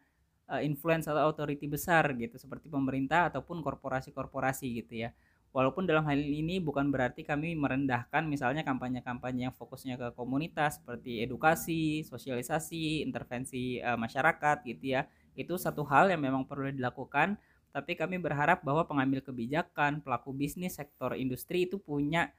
uh, 0.51 0.63
influence 0.63 1.07
atau 1.11 1.31
authority 1.31 1.67
besar 1.67 2.15
gitu 2.19 2.39
seperti 2.39 2.71
pemerintah 2.71 3.31
ataupun 3.31 3.63
korporasi-korporasi 3.63 4.67
gitu 4.83 5.07
ya. 5.07 5.11
Walaupun 5.55 5.89
dalam 5.89 6.05
hal 6.05 6.21
ini 6.21 6.61
bukan 6.61 6.93
berarti 6.93 7.25
kami 7.25 7.57
merendahkan 7.57 8.29
misalnya 8.29 8.61
kampanye-kampanye 8.61 9.49
yang 9.49 9.57
fokusnya 9.57 9.97
ke 9.97 10.09
komunitas 10.13 10.77
seperti 10.83 11.25
edukasi, 11.25 12.05
sosialisasi, 12.05 13.01
intervensi 13.01 13.81
uh, 13.81 13.97
masyarakat 13.97 14.69
gitu 14.69 15.01
ya. 15.01 15.09
Itu 15.33 15.57
satu 15.57 15.81
hal 15.89 16.13
yang 16.13 16.21
memang 16.21 16.45
perlu 16.45 16.69
dilakukan, 16.69 17.41
tapi 17.73 17.97
kami 17.97 18.21
berharap 18.21 18.61
bahwa 18.65 18.85
pengambil 18.85 19.25
kebijakan, 19.25 20.05
pelaku 20.05 20.33
bisnis, 20.37 20.77
sektor 20.77 21.17
industri 21.17 21.65
itu 21.65 21.81
punya 21.81 22.33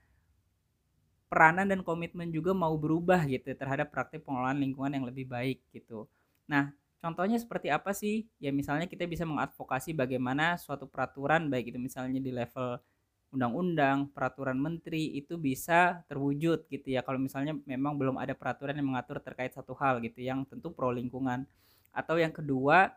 peranan 1.28 1.68
dan 1.68 1.84
komitmen 1.84 2.32
juga 2.32 2.56
mau 2.56 2.74
berubah 2.80 3.28
gitu 3.28 3.52
terhadap 3.52 3.92
praktik 3.92 4.24
pengelolaan 4.24 4.64
lingkungan 4.64 4.96
yang 4.96 5.06
lebih 5.06 5.28
baik 5.28 5.60
gitu. 5.76 6.08
Nah, 6.48 6.72
Contohnya 6.98 7.38
seperti 7.38 7.70
apa 7.70 7.94
sih? 7.94 8.26
Ya 8.42 8.50
misalnya 8.50 8.90
kita 8.90 9.06
bisa 9.06 9.24
mengadvokasi 9.24 9.94
bagaimana 9.94 10.58
suatu 10.58 10.90
peraturan 10.90 11.48
baik 11.48 11.72
itu 11.74 11.80
misalnya 11.80 12.18
di 12.18 12.34
level 12.34 12.82
undang-undang, 13.30 14.10
peraturan 14.16 14.58
menteri 14.58 15.14
itu 15.20 15.38
bisa 15.38 16.02
terwujud 16.10 16.66
gitu 16.72 16.88
ya. 16.90 17.06
Kalau 17.06 17.20
misalnya 17.22 17.54
memang 17.68 18.00
belum 18.00 18.18
ada 18.18 18.34
peraturan 18.34 18.74
yang 18.80 18.96
mengatur 18.96 19.22
terkait 19.22 19.54
satu 19.54 19.78
hal 19.78 20.00
gitu 20.02 20.24
yang 20.24 20.48
tentu 20.48 20.74
pro 20.74 20.90
lingkungan. 20.90 21.46
Atau 21.94 22.18
yang 22.18 22.34
kedua, 22.34 22.94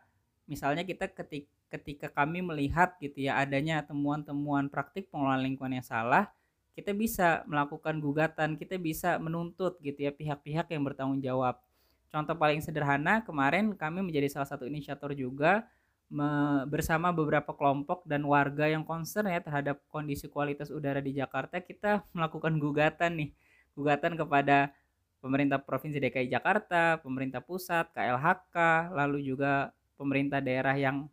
misalnya 0.49 0.81
kita 0.87 1.11
ketika 1.11 1.49
ketika 1.71 2.11
kami 2.11 2.43
melihat 2.43 2.99
gitu 2.99 3.31
ya 3.31 3.39
adanya 3.39 3.79
temuan-temuan 3.87 4.67
praktik 4.67 5.07
pengelolaan 5.07 5.47
lingkungan 5.47 5.79
yang 5.79 5.87
salah, 5.87 6.27
kita 6.75 6.91
bisa 6.91 7.47
melakukan 7.47 8.03
gugatan, 8.03 8.59
kita 8.59 8.75
bisa 8.75 9.15
menuntut 9.23 9.79
gitu 9.79 10.03
ya 10.03 10.11
pihak-pihak 10.11 10.67
yang 10.67 10.83
bertanggung 10.83 11.23
jawab 11.23 11.63
Contoh 12.11 12.35
paling 12.35 12.59
sederhana 12.59 13.23
kemarin 13.23 13.71
kami 13.71 14.03
menjadi 14.03 14.27
salah 14.27 14.45
satu 14.45 14.67
inisiator 14.67 15.15
juga 15.15 15.63
me, 16.11 16.27
bersama 16.67 17.15
beberapa 17.15 17.55
kelompok 17.55 18.03
dan 18.03 18.27
warga 18.27 18.67
yang 18.67 18.83
concern 18.83 19.31
ya 19.31 19.39
terhadap 19.39 19.79
kondisi 19.87 20.27
kualitas 20.27 20.67
udara 20.67 20.99
di 20.99 21.15
Jakarta 21.15 21.63
kita 21.63 22.03
melakukan 22.11 22.59
gugatan 22.59 23.15
nih. 23.15 23.29
Gugatan 23.71 24.19
kepada 24.19 24.75
pemerintah 25.23 25.63
provinsi 25.63 26.03
DKI 26.03 26.27
Jakarta, 26.27 26.99
pemerintah 26.99 27.39
pusat, 27.39 27.87
KLHK, 27.95 28.91
lalu 28.91 29.23
juga 29.23 29.71
pemerintah 29.95 30.43
daerah 30.43 30.75
yang 30.75 31.07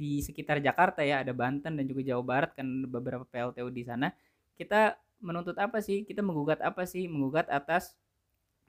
di 0.00 0.22
sekitar 0.24 0.62
Jakarta 0.64 1.04
ya 1.04 1.20
ada 1.20 1.34
Banten 1.36 1.76
dan 1.76 1.84
juga 1.84 2.00
Jawa 2.06 2.22
Barat 2.24 2.50
kan 2.54 2.64
beberapa 2.86 3.26
PLTU 3.26 3.68
di 3.68 3.82
sana. 3.84 4.08
Kita 4.54 4.96
menuntut 5.20 5.58
apa 5.60 5.84
sih? 5.84 6.08
Kita 6.08 6.24
menggugat 6.24 6.64
apa 6.64 6.88
sih? 6.88 7.04
Menggugat 7.04 7.50
atas 7.52 7.99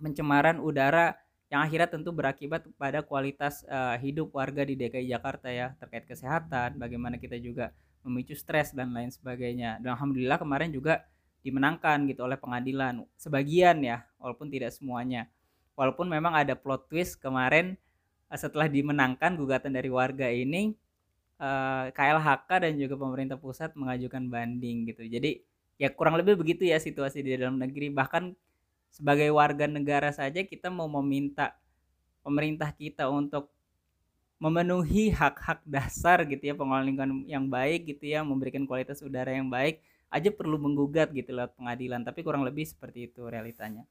pencemaran 0.01 0.57
udara 0.57 1.13
yang 1.51 1.67
akhirnya 1.67 1.91
tentu 1.91 2.15
berakibat 2.15 2.63
pada 2.79 3.03
kualitas 3.03 3.67
uh, 3.67 3.99
hidup 3.99 4.31
warga 4.31 4.63
di 4.63 4.79
DKI 4.79 5.11
Jakarta 5.11 5.51
ya 5.51 5.75
terkait 5.77 6.07
kesehatan, 6.07 6.79
bagaimana 6.79 7.19
kita 7.19 7.35
juga 7.35 7.75
memicu 8.07 8.33
stres 8.33 8.71
dan 8.71 8.95
lain 8.95 9.11
sebagainya. 9.11 9.83
Dan 9.83 9.93
alhamdulillah 9.99 10.39
kemarin 10.39 10.71
juga 10.71 11.03
dimenangkan 11.43 12.07
gitu 12.07 12.23
oleh 12.23 12.39
pengadilan 12.39 13.03
sebagian 13.19 13.83
ya, 13.83 14.07
walaupun 14.15 14.47
tidak 14.47 14.71
semuanya. 14.71 15.27
Walaupun 15.75 16.07
memang 16.07 16.31
ada 16.31 16.55
plot 16.55 16.87
twist 16.87 17.19
kemarin 17.19 17.75
uh, 18.31 18.39
setelah 18.39 18.71
dimenangkan 18.71 19.35
gugatan 19.35 19.75
dari 19.75 19.91
warga 19.91 20.31
ini 20.31 20.71
uh, 21.41 21.91
eh, 21.91 21.91
KLHK 21.91 22.49
dan 22.63 22.73
juga 22.77 22.95
pemerintah 22.95 23.35
pusat 23.35 23.75
mengajukan 23.75 24.29
banding 24.31 24.87
gitu. 24.87 25.03
Jadi 25.03 25.41
ya 25.81 25.89
kurang 25.91 26.15
lebih 26.15 26.37
begitu 26.37 26.63
ya 26.63 26.77
situasi 26.77 27.25
di 27.25 27.35
dalam 27.35 27.57
negeri 27.57 27.89
bahkan 27.89 28.37
sebagai 28.91 29.31
warga 29.31 29.65
negara 29.65 30.11
saja 30.11 30.43
kita 30.43 30.67
mau 30.67 30.91
meminta 31.01 31.55
pemerintah 32.21 32.69
kita 32.75 33.07
untuk 33.07 33.49
memenuhi 34.41 35.13
hak-hak 35.13 35.63
dasar 35.63 36.27
gitu 36.27 36.51
ya 36.51 36.53
pengelolaan 36.57 36.87
lingkungan 36.91 37.13
yang 37.29 37.45
baik 37.47 37.87
gitu 37.87 38.11
ya 38.11 38.21
memberikan 38.21 38.67
kualitas 38.67 38.99
udara 39.01 39.31
yang 39.31 39.47
baik 39.47 39.79
aja 40.11 40.27
perlu 40.27 40.59
menggugat 40.59 41.13
gitu 41.15 41.31
lewat 41.31 41.55
pengadilan 41.55 42.03
tapi 42.03 42.19
kurang 42.21 42.43
lebih 42.43 42.67
seperti 42.67 43.07
itu 43.07 43.23
realitanya. 43.31 43.87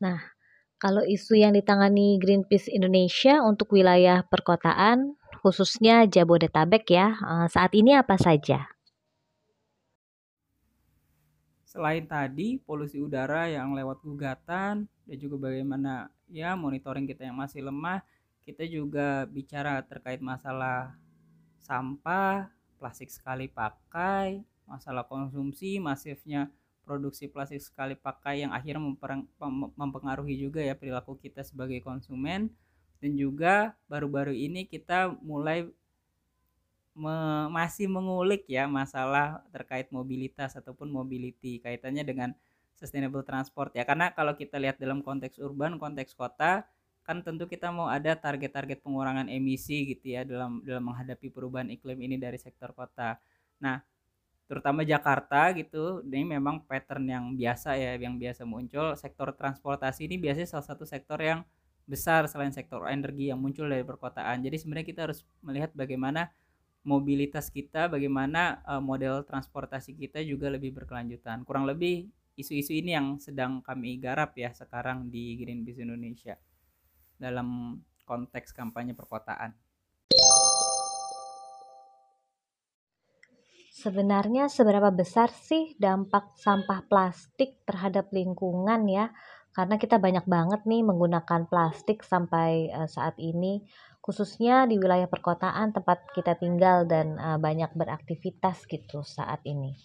Nah, 0.00 0.18
kalau 0.80 1.04
isu 1.04 1.36
yang 1.36 1.52
ditangani 1.52 2.16
Greenpeace 2.16 2.72
Indonesia 2.72 3.44
untuk 3.44 3.76
wilayah 3.76 4.24
perkotaan 4.24 5.20
khususnya 5.44 6.08
Jabodetabek 6.08 6.88
ya, 6.88 7.12
eh, 7.20 7.46
saat 7.52 7.76
ini 7.76 7.92
apa 7.92 8.16
saja? 8.16 8.72
Selain 11.70 12.02
tadi 12.02 12.58
polusi 12.58 12.98
udara 12.98 13.46
yang 13.46 13.78
lewat 13.78 14.02
gugatan 14.02 14.90
dan 14.90 15.16
juga 15.22 15.38
bagaimana 15.38 16.10
ya 16.26 16.58
monitoring 16.58 17.06
kita 17.06 17.30
yang 17.30 17.38
masih 17.38 17.62
lemah, 17.62 18.02
kita 18.42 18.66
juga 18.66 19.22
bicara 19.30 19.78
terkait 19.86 20.18
masalah 20.18 20.98
sampah, 21.62 22.50
plastik 22.74 23.06
sekali 23.06 23.46
pakai, 23.46 24.42
masalah 24.66 25.06
konsumsi, 25.06 25.78
masifnya 25.78 26.50
produksi 26.82 27.30
plastik 27.30 27.62
sekali 27.62 27.94
pakai 27.94 28.42
yang 28.42 28.50
akhirnya 28.50 28.82
mempengaruhi 29.78 30.42
juga 30.42 30.58
ya 30.66 30.74
perilaku 30.74 31.22
kita 31.22 31.46
sebagai 31.46 31.78
konsumen. 31.86 32.50
Dan 32.98 33.14
juga 33.14 33.78
baru-baru 33.86 34.34
ini 34.34 34.66
kita 34.66 35.14
mulai 35.22 35.70
me 36.94 37.46
masih 37.52 37.86
mengulik 37.86 38.44
ya 38.50 38.66
masalah 38.66 39.40
terkait 39.54 39.88
mobilitas 39.94 40.58
ataupun 40.58 40.90
mobility 40.90 41.62
kaitannya 41.62 42.02
dengan 42.02 42.30
sustainable 42.74 43.22
transport 43.22 43.70
ya 43.76 43.86
karena 43.86 44.10
kalau 44.10 44.34
kita 44.34 44.58
lihat 44.58 44.76
dalam 44.80 45.04
konteks 45.04 45.38
urban 45.38 45.78
konteks 45.78 46.16
kota 46.16 46.66
kan 47.10 47.26
tentu 47.26 47.50
kita 47.50 47.74
mau 47.74 47.90
ada 47.90 48.14
target-target 48.14 48.86
pengurangan 48.86 49.26
emisi 49.26 49.82
gitu 49.90 50.14
ya 50.14 50.22
dalam 50.22 50.62
dalam 50.62 50.84
menghadapi 50.92 51.26
perubahan 51.32 51.66
iklim 51.72 51.98
ini 52.06 52.14
dari 52.20 52.38
sektor 52.38 52.70
kota. 52.70 53.18
Nah, 53.58 53.82
terutama 54.46 54.86
Jakarta 54.86 55.50
gitu, 55.58 56.06
ini 56.06 56.38
memang 56.38 56.62
pattern 56.70 57.10
yang 57.10 57.24
biasa 57.34 57.74
ya, 57.74 57.98
yang 57.98 58.14
biasa 58.14 58.46
muncul. 58.46 58.94
Sektor 58.94 59.34
transportasi 59.34 60.06
ini 60.06 60.22
biasanya 60.22 60.48
salah 60.54 60.66
satu 60.70 60.86
sektor 60.86 61.18
yang 61.18 61.42
besar 61.82 62.30
selain 62.30 62.54
sektor 62.54 62.86
energi 62.86 63.34
yang 63.34 63.42
muncul 63.42 63.66
dari 63.66 63.82
perkotaan. 63.82 64.46
Jadi 64.46 64.56
sebenarnya 64.62 64.86
kita 64.86 65.00
harus 65.10 65.26
melihat 65.42 65.74
bagaimana 65.74 66.30
mobilitas 66.80 67.52
kita, 67.52 67.92
bagaimana 67.92 68.64
uh, 68.64 68.80
model 68.80 69.24
transportasi 69.28 69.96
kita 69.96 70.24
juga 70.24 70.48
lebih 70.48 70.72
berkelanjutan. 70.72 71.44
Kurang 71.44 71.68
lebih 71.68 72.08
isu-isu 72.36 72.72
ini 72.72 72.96
yang 72.96 73.20
sedang 73.20 73.60
kami 73.60 74.00
garap 74.00 74.32
ya 74.36 74.48
sekarang 74.56 75.12
di 75.12 75.36
Greenpeace 75.36 75.84
Indonesia 75.84 76.40
dalam 77.20 77.76
konteks 78.08 78.56
kampanye 78.56 78.96
perkotaan. 78.96 79.52
Sebenarnya 83.80 84.52
seberapa 84.52 84.92
besar 84.92 85.32
sih 85.32 85.72
dampak 85.80 86.36
sampah 86.36 86.84
plastik 86.84 87.64
terhadap 87.64 88.12
lingkungan 88.12 88.84
ya? 88.88 89.08
karena 89.50 89.82
kita 89.82 89.98
banyak 89.98 90.24
banget 90.30 90.62
nih 90.62 90.82
menggunakan 90.86 91.50
plastik 91.50 92.06
sampai 92.06 92.70
uh, 92.70 92.86
saat 92.86 93.18
ini 93.18 93.66
khususnya 94.10 94.66
di 94.66 94.74
wilayah 94.74 95.06
perkotaan 95.06 95.70
tempat 95.70 96.02
kita 96.10 96.34
tinggal 96.34 96.82
dan 96.82 97.14
uh, 97.14 97.38
banyak 97.38 97.70
beraktivitas 97.78 98.66
gitu 98.66 99.06
saat 99.06 99.38
ini. 99.46 99.78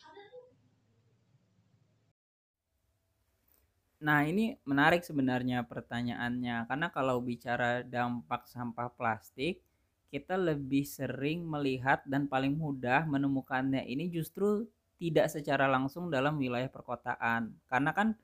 Nah, 4.02 4.26
ini 4.26 4.58
menarik 4.66 5.06
sebenarnya 5.06 5.62
pertanyaannya 5.70 6.66
karena 6.66 6.88
kalau 6.90 7.22
bicara 7.22 7.86
dampak 7.86 8.50
sampah 8.50 8.90
plastik 8.98 9.62
kita 10.10 10.42
lebih 10.42 10.90
sering 10.90 11.46
melihat 11.46 12.02
dan 12.10 12.26
paling 12.26 12.58
mudah 12.58 13.06
menemukannya 13.06 13.86
ini 13.86 14.10
justru 14.10 14.66
tidak 14.98 15.30
secara 15.30 15.70
langsung 15.70 16.10
dalam 16.10 16.42
wilayah 16.42 16.70
perkotaan. 16.74 17.54
Karena 17.70 17.94
kan 17.94 18.18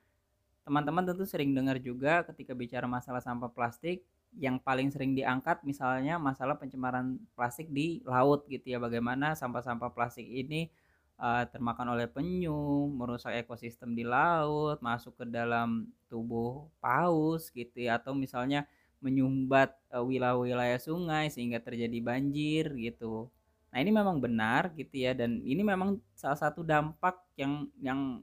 teman-teman 0.65 1.13
tentu 1.13 1.29
sering 1.29 1.53
dengar 1.53 1.77
juga 1.77 2.25
ketika 2.25 2.57
bicara 2.57 2.89
masalah 2.89 3.21
sampah 3.21 3.53
plastik 3.53 4.01
yang 4.39 4.59
paling 4.63 4.87
sering 4.93 5.11
diangkat 5.11 5.63
misalnya 5.67 6.15
masalah 6.15 6.55
pencemaran 6.55 7.19
plastik 7.35 7.67
di 7.71 7.99
laut 8.07 8.47
gitu 8.47 8.75
ya. 8.75 8.79
Bagaimana 8.79 9.35
sampah-sampah 9.35 9.91
plastik 9.91 10.23
ini 10.23 10.71
uh, 11.19 11.43
termakan 11.51 11.95
oleh 11.95 12.07
penyu 12.07 12.87
merusak 12.91 13.35
ekosistem 13.43 13.91
di 13.91 14.07
laut 14.07 14.79
masuk 14.79 15.19
ke 15.19 15.25
dalam 15.27 15.91
tubuh 16.07 16.71
paus 16.79 17.51
gitu 17.51 17.75
ya. 17.83 17.99
Atau 17.99 18.15
misalnya 18.15 18.63
menyumbat 19.01 19.73
wilayah-wilayah 19.91 20.77
sungai 20.77 21.27
sehingga 21.33 21.57
terjadi 21.59 21.99
banjir 21.99 22.69
gitu. 22.77 23.27
Nah 23.71 23.77
ini 23.79 23.91
memang 23.91 24.19
benar 24.19 24.71
gitu 24.75 24.99
ya 24.99 25.15
dan 25.15 25.39
ini 25.41 25.63
memang 25.63 25.97
salah 26.13 26.37
satu 26.37 26.61
dampak 26.61 27.17
yang 27.39 27.71
yang 27.79 28.21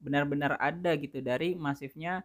benar-benar 0.00 0.56
ada 0.60 0.96
gitu 0.96 1.20
dari 1.20 1.56
masifnya 1.56 2.24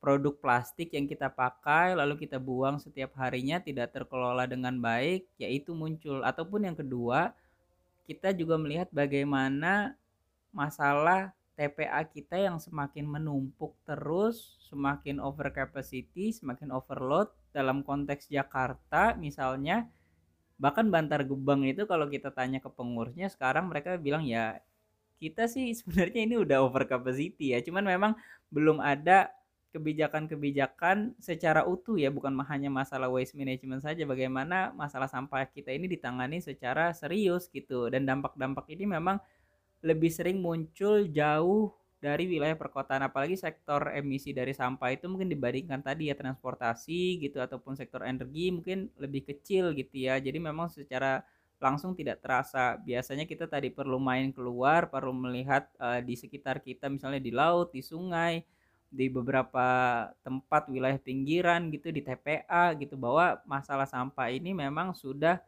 produk 0.00 0.32
plastik 0.40 0.96
yang 0.96 1.04
kita 1.04 1.28
pakai 1.28 1.92
lalu 1.92 2.24
kita 2.24 2.40
buang 2.40 2.80
setiap 2.80 3.12
harinya 3.20 3.60
tidak 3.60 3.92
terkelola 3.92 4.48
dengan 4.48 4.80
baik 4.80 5.28
yaitu 5.36 5.76
muncul. 5.76 6.24
Ataupun 6.24 6.66
yang 6.66 6.76
kedua 6.76 7.36
kita 8.08 8.32
juga 8.32 8.56
melihat 8.56 8.88
bagaimana 8.90 9.94
masalah 10.50 11.30
TPA 11.54 12.00
kita 12.08 12.40
yang 12.40 12.56
semakin 12.56 13.04
menumpuk 13.04 13.76
terus, 13.84 14.56
semakin 14.72 15.20
over 15.20 15.52
capacity, 15.52 16.32
semakin 16.32 16.72
overload. 16.72 17.28
Dalam 17.52 17.84
konteks 17.84 18.32
Jakarta 18.32 19.12
misalnya 19.18 19.84
bahkan 20.56 20.88
Bantar 20.88 21.28
Gebang 21.28 21.68
itu 21.68 21.84
kalau 21.84 22.08
kita 22.08 22.32
tanya 22.32 22.60
ke 22.60 22.72
pengurusnya 22.72 23.28
sekarang 23.28 23.68
mereka 23.68 23.96
bilang 24.00 24.24
ya 24.24 24.60
kita 25.20 25.44
sih 25.44 25.68
sebenarnya 25.76 26.24
ini 26.24 26.36
udah 26.40 26.64
over 26.64 26.88
capacity 26.88 27.52
ya. 27.52 27.60
Cuman 27.60 27.84
memang 27.84 28.12
belum 28.48 28.80
ada 28.80 29.28
kebijakan-kebijakan 29.70 31.14
secara 31.22 31.62
utuh 31.62 31.94
ya 31.94 32.10
bukan 32.10 32.34
hanya 32.46 32.68
masalah 32.68 33.06
waste 33.06 33.38
management 33.38 33.86
saja 33.86 34.02
bagaimana 34.02 34.74
masalah 34.74 35.06
sampah 35.06 35.46
kita 35.46 35.70
ini 35.70 35.86
ditangani 35.86 36.42
secara 36.42 36.90
serius 36.90 37.46
gitu 37.50 37.86
dan 37.88 38.02
dampak-dampak 38.06 38.66
ini 38.74 38.86
memang 38.86 39.22
lebih 39.80 40.10
sering 40.10 40.42
muncul 40.42 41.06
jauh 41.08 41.72
dari 42.00 42.26
wilayah 42.26 42.56
perkotaan 42.56 43.06
apalagi 43.06 43.36
sektor 43.36 43.92
emisi 43.92 44.32
dari 44.32 44.56
sampah 44.56 44.90
itu 44.90 45.06
mungkin 45.06 45.28
dibandingkan 45.28 45.84
tadi 45.84 46.10
ya 46.10 46.16
transportasi 46.16 47.20
gitu 47.22 47.38
ataupun 47.38 47.76
sektor 47.76 48.02
energi 48.02 48.50
mungkin 48.50 48.90
lebih 48.98 49.28
kecil 49.28 49.72
gitu 49.76 50.08
ya 50.08 50.16
jadi 50.18 50.36
memang 50.40 50.72
secara 50.72 51.22
langsung 51.60 51.92
tidak 51.92 52.24
terasa. 52.24 52.80
Biasanya 52.80 53.28
kita 53.28 53.44
tadi 53.44 53.68
perlu 53.68 54.00
main 54.00 54.32
keluar, 54.32 54.88
perlu 54.88 55.12
melihat 55.12 55.68
uh, 55.76 56.00
di 56.00 56.16
sekitar 56.16 56.64
kita 56.64 56.88
misalnya 56.88 57.20
di 57.20 57.30
laut, 57.30 57.70
di 57.70 57.84
sungai, 57.84 58.40
di 58.90 59.06
beberapa 59.06 59.66
tempat 60.26 60.66
wilayah 60.66 60.98
pinggiran 60.98 61.70
gitu 61.70 61.94
di 61.94 62.02
TPA 62.02 62.74
gitu 62.74 62.98
bahwa 62.98 63.38
masalah 63.46 63.86
sampah 63.86 64.34
ini 64.34 64.50
memang 64.50 64.92
sudah 64.98 65.38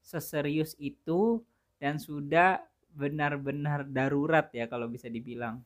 seserius 0.00 0.72
itu 0.80 1.44
dan 1.76 2.00
sudah 2.00 2.64
benar-benar 2.96 3.84
darurat 3.84 4.48
ya 4.56 4.64
kalau 4.64 4.88
bisa 4.88 5.12
dibilang. 5.12 5.60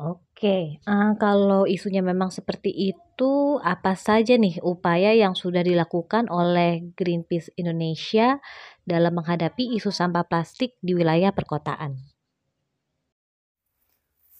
Oke, 0.00 0.80
uh, 0.88 1.12
kalau 1.20 1.68
isunya 1.68 2.00
memang 2.00 2.32
seperti 2.32 2.72
itu, 2.72 3.60
apa 3.60 3.92
saja 3.92 4.40
nih 4.40 4.56
upaya 4.64 5.12
yang 5.12 5.36
sudah 5.36 5.60
dilakukan 5.60 6.32
oleh 6.32 6.88
Greenpeace 6.96 7.52
Indonesia 7.60 8.40
dalam 8.88 9.12
menghadapi 9.20 9.76
isu 9.76 9.92
sampah 9.92 10.24
plastik 10.24 10.80
di 10.80 10.96
wilayah 10.96 11.36
perkotaan? 11.36 12.00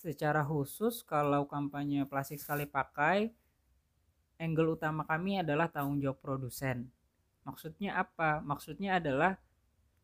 Secara 0.00 0.40
khusus 0.40 1.04
kalau 1.04 1.44
kampanye 1.44 2.08
plastik 2.08 2.40
sekali 2.40 2.64
pakai, 2.64 3.28
angle 4.40 4.80
utama 4.80 5.04
kami 5.04 5.44
adalah 5.44 5.68
tanggung 5.68 6.00
jawab 6.00 6.24
produsen. 6.24 6.88
Maksudnya 7.44 8.00
apa? 8.00 8.40
Maksudnya 8.40 8.96
adalah 8.96 9.36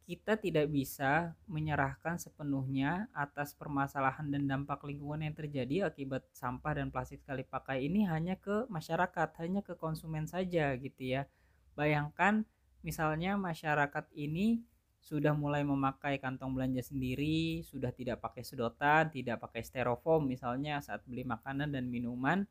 kita 0.05 0.37
tidak 0.37 0.69
bisa 0.69 1.33
menyerahkan 1.49 2.21
sepenuhnya 2.21 3.09
atas 3.17 3.57
permasalahan 3.57 4.29
dan 4.29 4.45
dampak 4.45 4.85
lingkungan 4.85 5.25
yang 5.25 5.33
terjadi 5.33 5.89
akibat 5.89 6.29
sampah 6.37 6.77
dan 6.77 6.93
plastik 6.93 7.25
sekali 7.25 7.41
pakai 7.41 7.89
ini 7.89 8.05
hanya 8.05 8.37
ke 8.37 8.69
masyarakat, 8.69 9.33
hanya 9.41 9.65
ke 9.65 9.81
konsumen 9.81 10.29
saja 10.29 10.77
gitu 10.77 11.09
ya. 11.09 11.25
Bayangkan 11.73 12.45
misalnya 12.85 13.41
masyarakat 13.41 14.13
ini 14.13 14.61
sudah 15.07 15.31
mulai 15.39 15.63
memakai 15.63 16.19
kantong 16.19 16.51
belanja 16.51 16.83
sendiri, 16.83 17.63
sudah 17.63 17.95
tidak 17.95 18.19
pakai 18.19 18.43
sedotan, 18.43 19.07
tidak 19.15 19.39
pakai 19.39 19.63
styrofoam 19.63 20.27
misalnya 20.27 20.83
saat 20.83 21.07
beli 21.07 21.23
makanan 21.23 21.71
dan 21.71 21.87
minuman. 21.87 22.43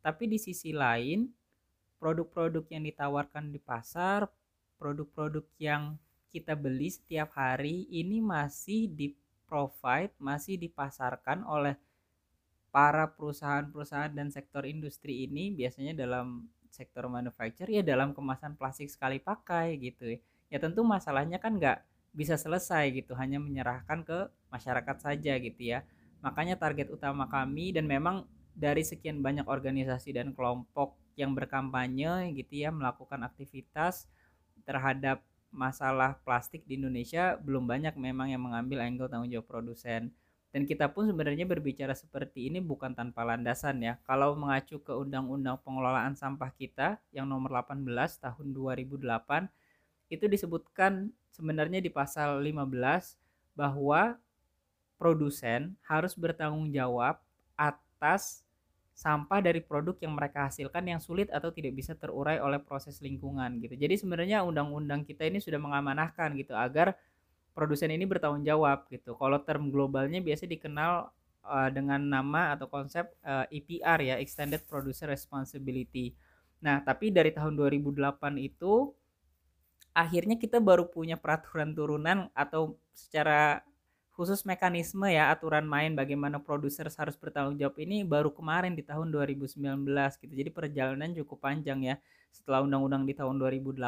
Tapi 0.00 0.24
di 0.24 0.40
sisi 0.40 0.72
lain, 0.72 1.28
produk-produk 2.00 2.64
yang 2.72 2.88
ditawarkan 2.88 3.52
di 3.52 3.60
pasar, 3.60 4.24
produk-produk 4.80 5.44
yang 5.60 6.00
kita 6.32 6.56
beli 6.56 6.88
setiap 6.88 7.36
hari 7.36 7.84
ini 7.92 8.24
masih 8.24 8.88
di 8.88 9.12
provide, 9.44 10.16
masih 10.16 10.56
dipasarkan 10.56 11.44
oleh 11.44 11.76
para 12.72 13.04
perusahaan-perusahaan 13.04 14.16
dan 14.16 14.32
sektor 14.32 14.64
industri 14.64 15.28
ini 15.28 15.52
biasanya 15.52 15.92
dalam 15.92 16.48
sektor 16.72 17.04
manufacture 17.12 17.68
ya 17.68 17.84
dalam 17.84 18.16
kemasan 18.16 18.56
plastik 18.56 18.88
sekali 18.88 19.20
pakai 19.20 19.76
gitu 19.76 20.16
ya. 20.48 20.56
Tentu 20.56 20.80
masalahnya 20.84 21.36
kan 21.36 21.56
nggak 21.60 21.87
bisa 22.12 22.34
selesai 22.34 22.90
gitu 22.92 23.14
hanya 23.14 23.38
menyerahkan 23.38 24.02
ke 24.02 24.28
masyarakat 24.52 24.96
saja 24.98 25.36
gitu 25.38 25.62
ya. 25.62 25.84
Makanya 26.24 26.58
target 26.58 26.90
utama 26.90 27.30
kami 27.30 27.70
dan 27.70 27.86
memang 27.86 28.26
dari 28.58 28.82
sekian 28.82 29.22
banyak 29.22 29.46
organisasi 29.46 30.10
dan 30.10 30.34
kelompok 30.34 30.98
yang 31.14 31.34
berkampanye 31.34 32.34
gitu 32.34 32.66
ya 32.66 32.70
melakukan 32.74 33.22
aktivitas 33.22 34.10
terhadap 34.66 35.22
masalah 35.48 36.18
plastik 36.26 36.66
di 36.68 36.76
Indonesia 36.76 37.38
belum 37.40 37.64
banyak 37.64 37.96
memang 37.96 38.28
yang 38.34 38.42
mengambil 38.42 38.84
angle 38.84 39.08
tanggung 39.08 39.30
jawab 39.30 39.48
produsen. 39.48 40.12
Dan 40.48 40.64
kita 40.64 40.88
pun 40.88 41.04
sebenarnya 41.04 41.44
berbicara 41.44 41.92
seperti 41.92 42.48
ini 42.48 42.64
bukan 42.64 42.96
tanpa 42.96 43.20
landasan 43.20 43.84
ya. 43.84 44.00
Kalau 44.08 44.32
mengacu 44.32 44.80
ke 44.80 44.96
Undang-Undang 44.96 45.60
Pengelolaan 45.60 46.16
Sampah 46.16 46.48
kita 46.56 46.96
yang 47.12 47.28
nomor 47.28 47.52
18 47.52 47.84
tahun 48.16 48.46
2008 48.56 49.67
itu 50.08 50.24
disebutkan 50.26 51.12
sebenarnya 51.32 51.78
di 51.78 51.92
pasal 51.92 52.40
15 52.40 52.64
bahwa 53.54 54.16
produsen 54.98 55.78
harus 55.86 56.12
bertanggung 56.18 56.74
jawab 56.74 57.22
atas 57.54 58.42
sampah 58.98 59.38
dari 59.38 59.62
produk 59.62 59.94
yang 60.02 60.18
mereka 60.18 60.50
hasilkan 60.50 60.82
yang 60.82 60.98
sulit 60.98 61.30
atau 61.30 61.54
tidak 61.54 61.78
bisa 61.78 61.94
terurai 61.94 62.42
oleh 62.42 62.58
proses 62.58 62.98
lingkungan 62.98 63.62
gitu. 63.62 63.78
Jadi 63.78 63.94
sebenarnya 63.94 64.42
undang-undang 64.42 65.06
kita 65.06 65.22
ini 65.22 65.38
sudah 65.38 65.62
mengamanahkan 65.62 66.34
gitu 66.34 66.50
agar 66.58 66.98
produsen 67.54 67.94
ini 67.94 68.02
bertanggung 68.10 68.42
jawab 68.42 68.90
gitu. 68.90 69.14
Kalau 69.14 69.38
term 69.46 69.70
globalnya 69.70 70.18
biasa 70.18 70.50
dikenal 70.50 71.14
uh, 71.46 71.70
dengan 71.70 72.02
nama 72.02 72.58
atau 72.58 72.66
konsep 72.66 73.06
uh, 73.22 73.46
eh, 73.46 73.62
EPR 73.62 73.98
ya, 74.02 74.14
Extended 74.18 74.66
Producer 74.66 75.06
Responsibility. 75.06 76.18
Nah, 76.58 76.82
tapi 76.82 77.14
dari 77.14 77.30
tahun 77.30 77.54
2008 77.54 78.18
itu 78.42 78.90
akhirnya 79.98 80.38
kita 80.38 80.62
baru 80.62 80.86
punya 80.86 81.18
peraturan 81.18 81.74
turunan 81.74 82.30
atau 82.30 82.78
secara 82.94 83.66
khusus 84.14 84.46
mekanisme 84.46 85.10
ya 85.10 85.34
aturan 85.34 85.66
main 85.66 85.94
bagaimana 85.98 86.38
produser 86.38 86.86
harus 86.86 87.18
bertanggung 87.18 87.58
jawab 87.58 87.78
ini 87.82 88.06
baru 88.06 88.30
kemarin 88.30 88.78
di 88.78 88.86
tahun 88.86 89.10
2019 89.10 89.58
gitu. 90.22 90.32
Jadi 90.34 90.50
perjalanan 90.54 91.10
cukup 91.18 91.38
panjang 91.42 91.82
ya. 91.82 91.94
Setelah 92.30 92.62
undang-undang 92.62 93.06
di 93.06 93.14
tahun 93.14 93.42
2008 93.42 93.78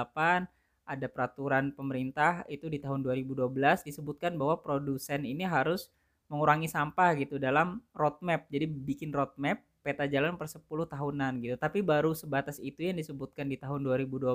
ada 0.90 1.07
peraturan 1.07 1.70
pemerintah 1.70 2.42
itu 2.51 2.66
di 2.66 2.83
tahun 2.83 3.07
2012 3.07 3.46
disebutkan 3.87 4.35
bahwa 4.35 4.59
produsen 4.59 5.23
ini 5.23 5.46
harus 5.46 5.90
mengurangi 6.31 6.66
sampah 6.70 7.14
gitu 7.18 7.38
dalam 7.38 7.83
roadmap. 7.94 8.51
Jadi 8.51 8.66
bikin 8.66 9.11
roadmap 9.14 9.62
peta 9.83 10.07
jalan 10.07 10.38
per 10.38 10.46
10 10.46 10.62
tahunan 10.66 11.33
gitu. 11.42 11.57
Tapi 11.59 11.83
baru 11.83 12.14
sebatas 12.14 12.59
itu 12.62 12.87
yang 12.87 12.99
disebutkan 12.99 13.51
di 13.51 13.59
tahun 13.59 13.83
2012. 13.83 14.31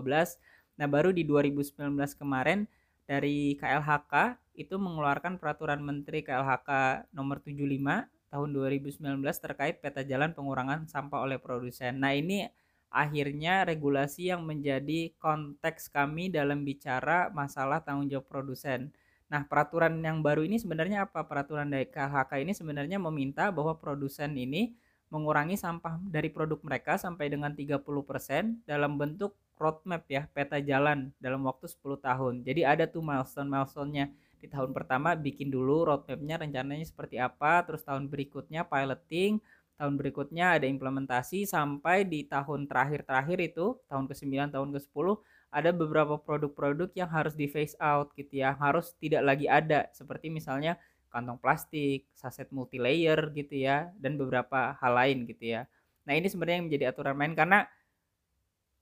Nah, 0.75 0.88
baru 0.91 1.15
di 1.15 1.23
2019 1.23 1.95
kemarin 2.19 2.67
dari 3.05 3.55
KLHK 3.55 4.39
itu 4.57 4.75
mengeluarkan 4.75 5.38
peraturan 5.38 5.79
Menteri 5.79 6.25
KLHK 6.25 6.69
nomor 7.15 7.39
75 7.39 8.07
tahun 8.31 8.49
2019 8.51 8.99
terkait 9.39 9.79
peta 9.79 10.03
jalan 10.03 10.35
pengurangan 10.35 10.89
sampah 10.89 11.23
oleh 11.23 11.39
produsen. 11.39 12.01
Nah, 12.01 12.11
ini 12.11 12.43
akhirnya 12.91 13.67
regulasi 13.67 14.31
yang 14.31 14.43
menjadi 14.43 15.11
konteks 15.19 15.91
kami 15.91 16.31
dalam 16.31 16.63
bicara 16.63 17.31
masalah 17.31 17.83
tanggung 17.83 18.07
jawab 18.11 18.27
produsen. 18.27 18.91
Nah, 19.31 19.43
peraturan 19.47 19.99
yang 20.03 20.19
baru 20.19 20.43
ini 20.43 20.59
sebenarnya 20.59 21.07
apa? 21.07 21.23
Peraturan 21.27 21.71
dari 21.71 21.88
KHK 21.88 22.31
ini 22.43 22.53
sebenarnya 22.55 22.99
meminta 22.99 23.51
bahwa 23.51 23.75
produsen 23.79 24.35
ini 24.35 24.75
mengurangi 25.09 25.55
sampah 25.55 26.01
dari 26.03 26.27
produk 26.33 26.59
mereka 26.65 26.97
sampai 26.97 27.29
dengan 27.29 27.53
30% 27.53 28.67
dalam 28.67 28.97
bentuk 28.97 29.38
roadmap 29.55 30.03
ya, 30.07 30.27
peta 30.31 30.59
jalan 30.59 31.11
dalam 31.17 31.43
waktu 31.47 31.67
10 31.71 31.99
tahun. 31.99 32.33
Jadi 32.43 32.61
ada 32.63 32.85
tuh 32.85 33.01
milestone-milestone-nya. 33.01 34.11
Di 34.39 34.47
tahun 34.51 34.75
pertama 34.75 35.17
bikin 35.17 35.49
dulu 35.49 35.89
roadmapnya 35.89 36.43
rencananya 36.43 36.85
seperti 36.85 37.17
apa, 37.17 37.65
terus 37.65 37.81
tahun 37.81 38.11
berikutnya 38.11 38.67
piloting, 38.67 39.41
tahun 39.75 39.99
berikutnya 39.99 40.59
ada 40.59 40.67
implementasi 40.67 41.43
sampai 41.43 42.07
di 42.07 42.23
tahun 42.23 42.67
terakhir-terakhir 42.67 43.39
itu 43.43 43.75
tahun 43.91 44.07
ke-9 44.07 44.55
tahun 44.55 44.69
ke-10 44.71 45.07
ada 45.51 45.71
beberapa 45.71 46.15
produk-produk 46.19 46.91
yang 46.95 47.07
harus 47.11 47.35
di 47.35 47.47
phase 47.47 47.75
out 47.79 48.11
gitu 48.15 48.43
ya 48.43 48.55
harus 48.55 48.95
tidak 48.99 49.23
lagi 49.23 49.47
ada 49.47 49.87
seperti 49.91 50.31
misalnya 50.31 50.79
kantong 51.11 51.39
plastik 51.39 52.07
saset 52.15 52.47
multi 52.51 52.79
layer 52.79 53.31
gitu 53.35 53.55
ya 53.55 53.91
dan 53.99 54.19
beberapa 54.19 54.75
hal 54.79 54.93
lain 54.95 55.27
gitu 55.27 55.59
ya 55.59 55.67
nah 56.07 56.15
ini 56.15 56.27
sebenarnya 56.27 56.59
yang 56.63 56.67
menjadi 56.71 56.85
aturan 56.91 57.15
main 57.15 57.33
karena 57.35 57.67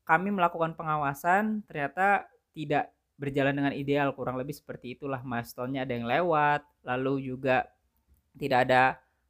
kami 0.04 0.30
melakukan 0.32 0.76
pengawasan 0.76 1.64
ternyata 1.68 2.28
tidak 2.52 2.92
berjalan 3.16 3.56
dengan 3.56 3.74
ideal 3.74 4.12
kurang 4.12 4.36
lebih 4.36 4.54
seperti 4.54 5.00
itulah. 5.00 5.24
Milestone-nya 5.24 5.88
ada 5.88 5.94
yang 5.96 6.08
lewat 6.08 6.62
lalu 6.84 7.34
juga 7.34 7.68
tidak 8.36 8.60
ada 8.70 8.84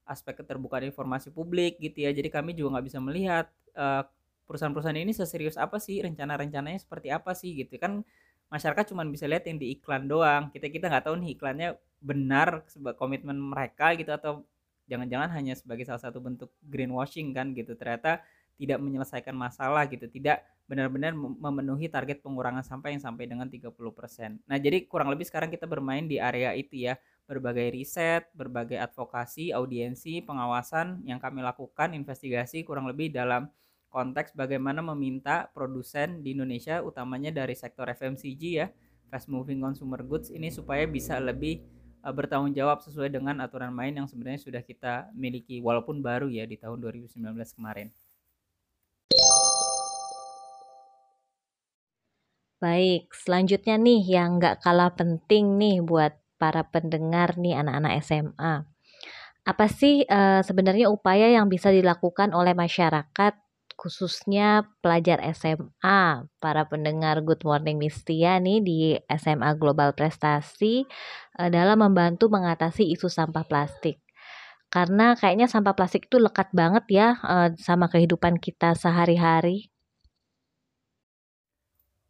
aspek 0.03 0.43
keterbukaan 0.43 0.83
informasi 0.87 1.31
publik 1.31 1.79
gitu 1.79 2.03
ya. 2.03 2.11
Jadi 2.11 2.29
kami 2.31 2.57
juga 2.57 2.79
nggak 2.79 2.85
bisa 2.89 2.99
melihat 2.99 3.47
uh, 3.77 4.03
perusahaan-perusahaan 4.47 4.99
ini 4.99 5.15
seserius 5.15 5.55
apa 5.55 5.79
sih 5.79 6.03
rencana-rencananya 6.03 6.79
seperti 6.81 7.13
apa 7.13 7.31
sih 7.37 7.55
gitu. 7.63 7.79
Kan 7.79 8.03
masyarakat 8.51 8.91
cuma 8.91 9.05
bisa 9.07 9.29
lihat 9.29 9.47
yang 9.47 9.59
di 9.59 9.77
iklan 9.79 10.09
doang. 10.09 10.51
Kita 10.51 10.67
kita 10.67 10.91
nggak 10.91 11.05
tahu 11.07 11.15
nih 11.19 11.29
iklannya 11.37 11.69
benar 12.03 12.67
sebagai 12.67 12.99
komitmen 12.99 13.39
mereka 13.39 13.95
gitu 13.95 14.11
atau 14.11 14.43
jangan-jangan 14.91 15.31
hanya 15.31 15.55
sebagai 15.55 15.87
salah 15.87 16.03
satu 16.03 16.19
bentuk 16.19 16.51
greenwashing 16.67 17.31
kan 17.31 17.55
gitu. 17.55 17.75
Ternyata 17.79 18.19
tidak 18.57 18.79
menyelesaikan 18.79 19.33
masalah 19.33 19.89
gitu 19.89 20.05
tidak 20.07 20.45
benar-benar 20.63 21.11
memenuhi 21.15 21.91
target 21.91 22.23
pengurangan 22.23 22.63
sampah 22.63 22.95
yang 22.95 23.03
sampai 23.03 23.27
dengan 23.27 23.51
30%. 23.51 23.75
Nah, 24.47 24.57
jadi 24.57 24.87
kurang 24.87 25.11
lebih 25.11 25.27
sekarang 25.27 25.51
kita 25.51 25.67
bermain 25.67 26.07
di 26.07 26.23
area 26.23 26.55
itu 26.55 26.87
ya 26.87 26.95
berbagai 27.27 27.75
riset, 27.75 28.31
berbagai 28.31 28.79
advokasi, 28.79 29.51
audiensi, 29.51 30.23
pengawasan 30.23 31.03
yang 31.03 31.19
kami 31.19 31.43
lakukan, 31.43 31.91
investigasi 31.91 32.63
kurang 32.63 32.87
lebih 32.87 33.11
dalam 33.11 33.51
konteks 33.91 34.33
bagaimana 34.33 34.81
meminta 34.81 35.51
produsen 35.51 36.23
di 36.23 36.33
Indonesia, 36.33 36.81
utamanya 36.81 37.29
dari 37.29 37.53
sektor 37.53 37.85
FMCG 37.91 38.41
ya, 38.41 38.67
fast 39.11 39.29
moving 39.29 39.61
consumer 39.61 40.01
goods 40.01 40.33
ini 40.33 40.49
supaya 40.49 40.89
bisa 40.89 41.21
lebih 41.21 41.61
uh, 42.01 42.09
bertanggung 42.09 42.51
jawab 42.57 42.81
sesuai 42.81 43.13
dengan 43.13 43.39
aturan 43.45 43.69
main 43.69 43.93
yang 43.93 44.09
sebenarnya 44.09 44.41
sudah 44.41 44.65
kita 44.65 45.13
miliki 45.13 45.61
walaupun 45.61 46.01
baru 46.01 46.27
ya 46.31 46.49
di 46.49 46.57
tahun 46.57 46.81
2019 46.81 47.21
kemarin. 47.53 47.93
Baik, 52.63 53.11
selanjutnya 53.11 53.75
nih 53.75 54.01
yang 54.07 54.39
nggak 54.39 54.63
kalah 54.63 54.95
penting 54.95 55.59
nih 55.59 55.83
buat 55.83 56.15
para 56.39 56.63
pendengar 56.63 57.35
nih 57.35 57.59
anak-anak 57.59 57.99
SMA. 57.99 58.63
Apa 59.43 59.67
sih 59.67 60.07
uh, 60.07 60.39
sebenarnya 60.39 60.87
upaya 60.87 61.27
yang 61.27 61.51
bisa 61.51 61.75
dilakukan 61.75 62.31
oleh 62.31 62.55
masyarakat 62.55 63.35
khususnya 63.75 64.63
pelajar 64.79 65.19
SMA, 65.35 66.23
para 66.39 66.63
pendengar 66.71 67.19
Good 67.27 67.43
Morning 67.43 67.75
Mistia 67.75 68.39
nih 68.39 68.63
di 68.63 68.79
SMA 69.11 69.59
Global 69.59 69.91
Prestasi 69.91 70.87
uh, 71.43 71.51
dalam 71.51 71.83
membantu 71.83 72.31
mengatasi 72.31 72.95
isu 72.95 73.11
sampah 73.11 73.43
plastik. 73.43 73.99
Karena 74.71 75.19
kayaknya 75.19 75.51
sampah 75.51 75.75
plastik 75.75 76.07
itu 76.07 76.15
lekat 76.15 76.47
banget 76.55 76.87
ya 76.87 77.19
uh, 77.27 77.51
sama 77.59 77.91
kehidupan 77.91 78.39
kita 78.39 78.71
sehari-hari. 78.71 79.72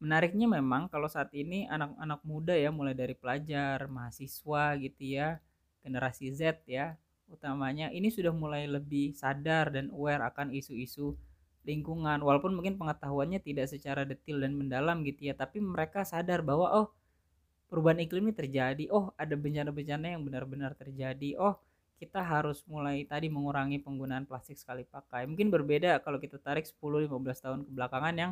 Menariknya 0.03 0.51
memang 0.51 0.91
kalau 0.91 1.07
saat 1.07 1.31
ini 1.31 1.63
anak-anak 1.71 2.19
muda 2.27 2.51
ya 2.51 2.75
mulai 2.75 2.91
dari 2.91 3.15
pelajar, 3.15 3.87
mahasiswa 3.87 4.75
gitu 4.75 5.15
ya, 5.15 5.39
generasi 5.79 6.27
Z 6.35 6.59
ya, 6.67 6.99
utamanya 7.31 7.87
ini 7.87 8.11
sudah 8.11 8.35
mulai 8.35 8.67
lebih 8.67 9.15
sadar 9.15 9.71
dan 9.71 9.87
aware 9.95 10.19
akan 10.27 10.51
isu-isu 10.51 11.15
lingkungan. 11.63 12.19
Walaupun 12.19 12.51
mungkin 12.51 12.75
pengetahuannya 12.75 13.39
tidak 13.39 13.71
secara 13.71 14.03
detail 14.03 14.43
dan 14.43 14.59
mendalam 14.59 15.07
gitu 15.07 15.31
ya, 15.31 15.39
tapi 15.39 15.63
mereka 15.63 16.03
sadar 16.03 16.43
bahwa 16.43 16.67
oh 16.67 16.87
perubahan 17.71 18.03
iklim 18.03 18.27
ini 18.27 18.35
terjadi, 18.35 18.83
oh 18.91 19.15
ada 19.15 19.39
bencana-bencana 19.39 20.19
yang 20.19 20.21
benar-benar 20.27 20.75
terjadi, 20.75 21.39
oh 21.39 21.55
kita 21.95 22.19
harus 22.19 22.59
mulai 22.67 23.07
tadi 23.07 23.31
mengurangi 23.31 23.79
penggunaan 23.79 24.27
plastik 24.27 24.59
sekali 24.59 24.83
pakai. 24.83 25.23
Mungkin 25.31 25.47
berbeda 25.47 26.03
kalau 26.03 26.19
kita 26.19 26.35
tarik 26.43 26.67
10-15 26.67 27.07
tahun 27.39 27.59
kebelakangan 27.71 28.15
yang 28.19 28.31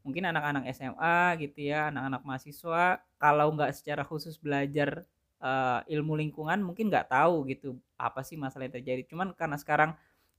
mungkin 0.00 0.24
anak-anak 0.28 0.64
SMA 0.72 1.40
gitu 1.44 1.70
ya 1.70 1.92
anak-anak 1.92 2.22
mahasiswa 2.24 3.04
kalau 3.20 3.52
nggak 3.52 3.72
secara 3.76 4.02
khusus 4.02 4.40
belajar 4.40 5.04
uh, 5.40 5.84
ilmu 5.88 6.16
lingkungan 6.16 6.60
mungkin 6.64 6.88
nggak 6.88 7.12
tahu 7.12 7.48
gitu 7.48 7.76
apa 8.00 8.24
sih 8.24 8.36
masalah 8.40 8.68
yang 8.68 8.76
terjadi. 8.80 9.02
Cuman 9.08 9.36
karena 9.36 9.56
sekarang 9.60 9.90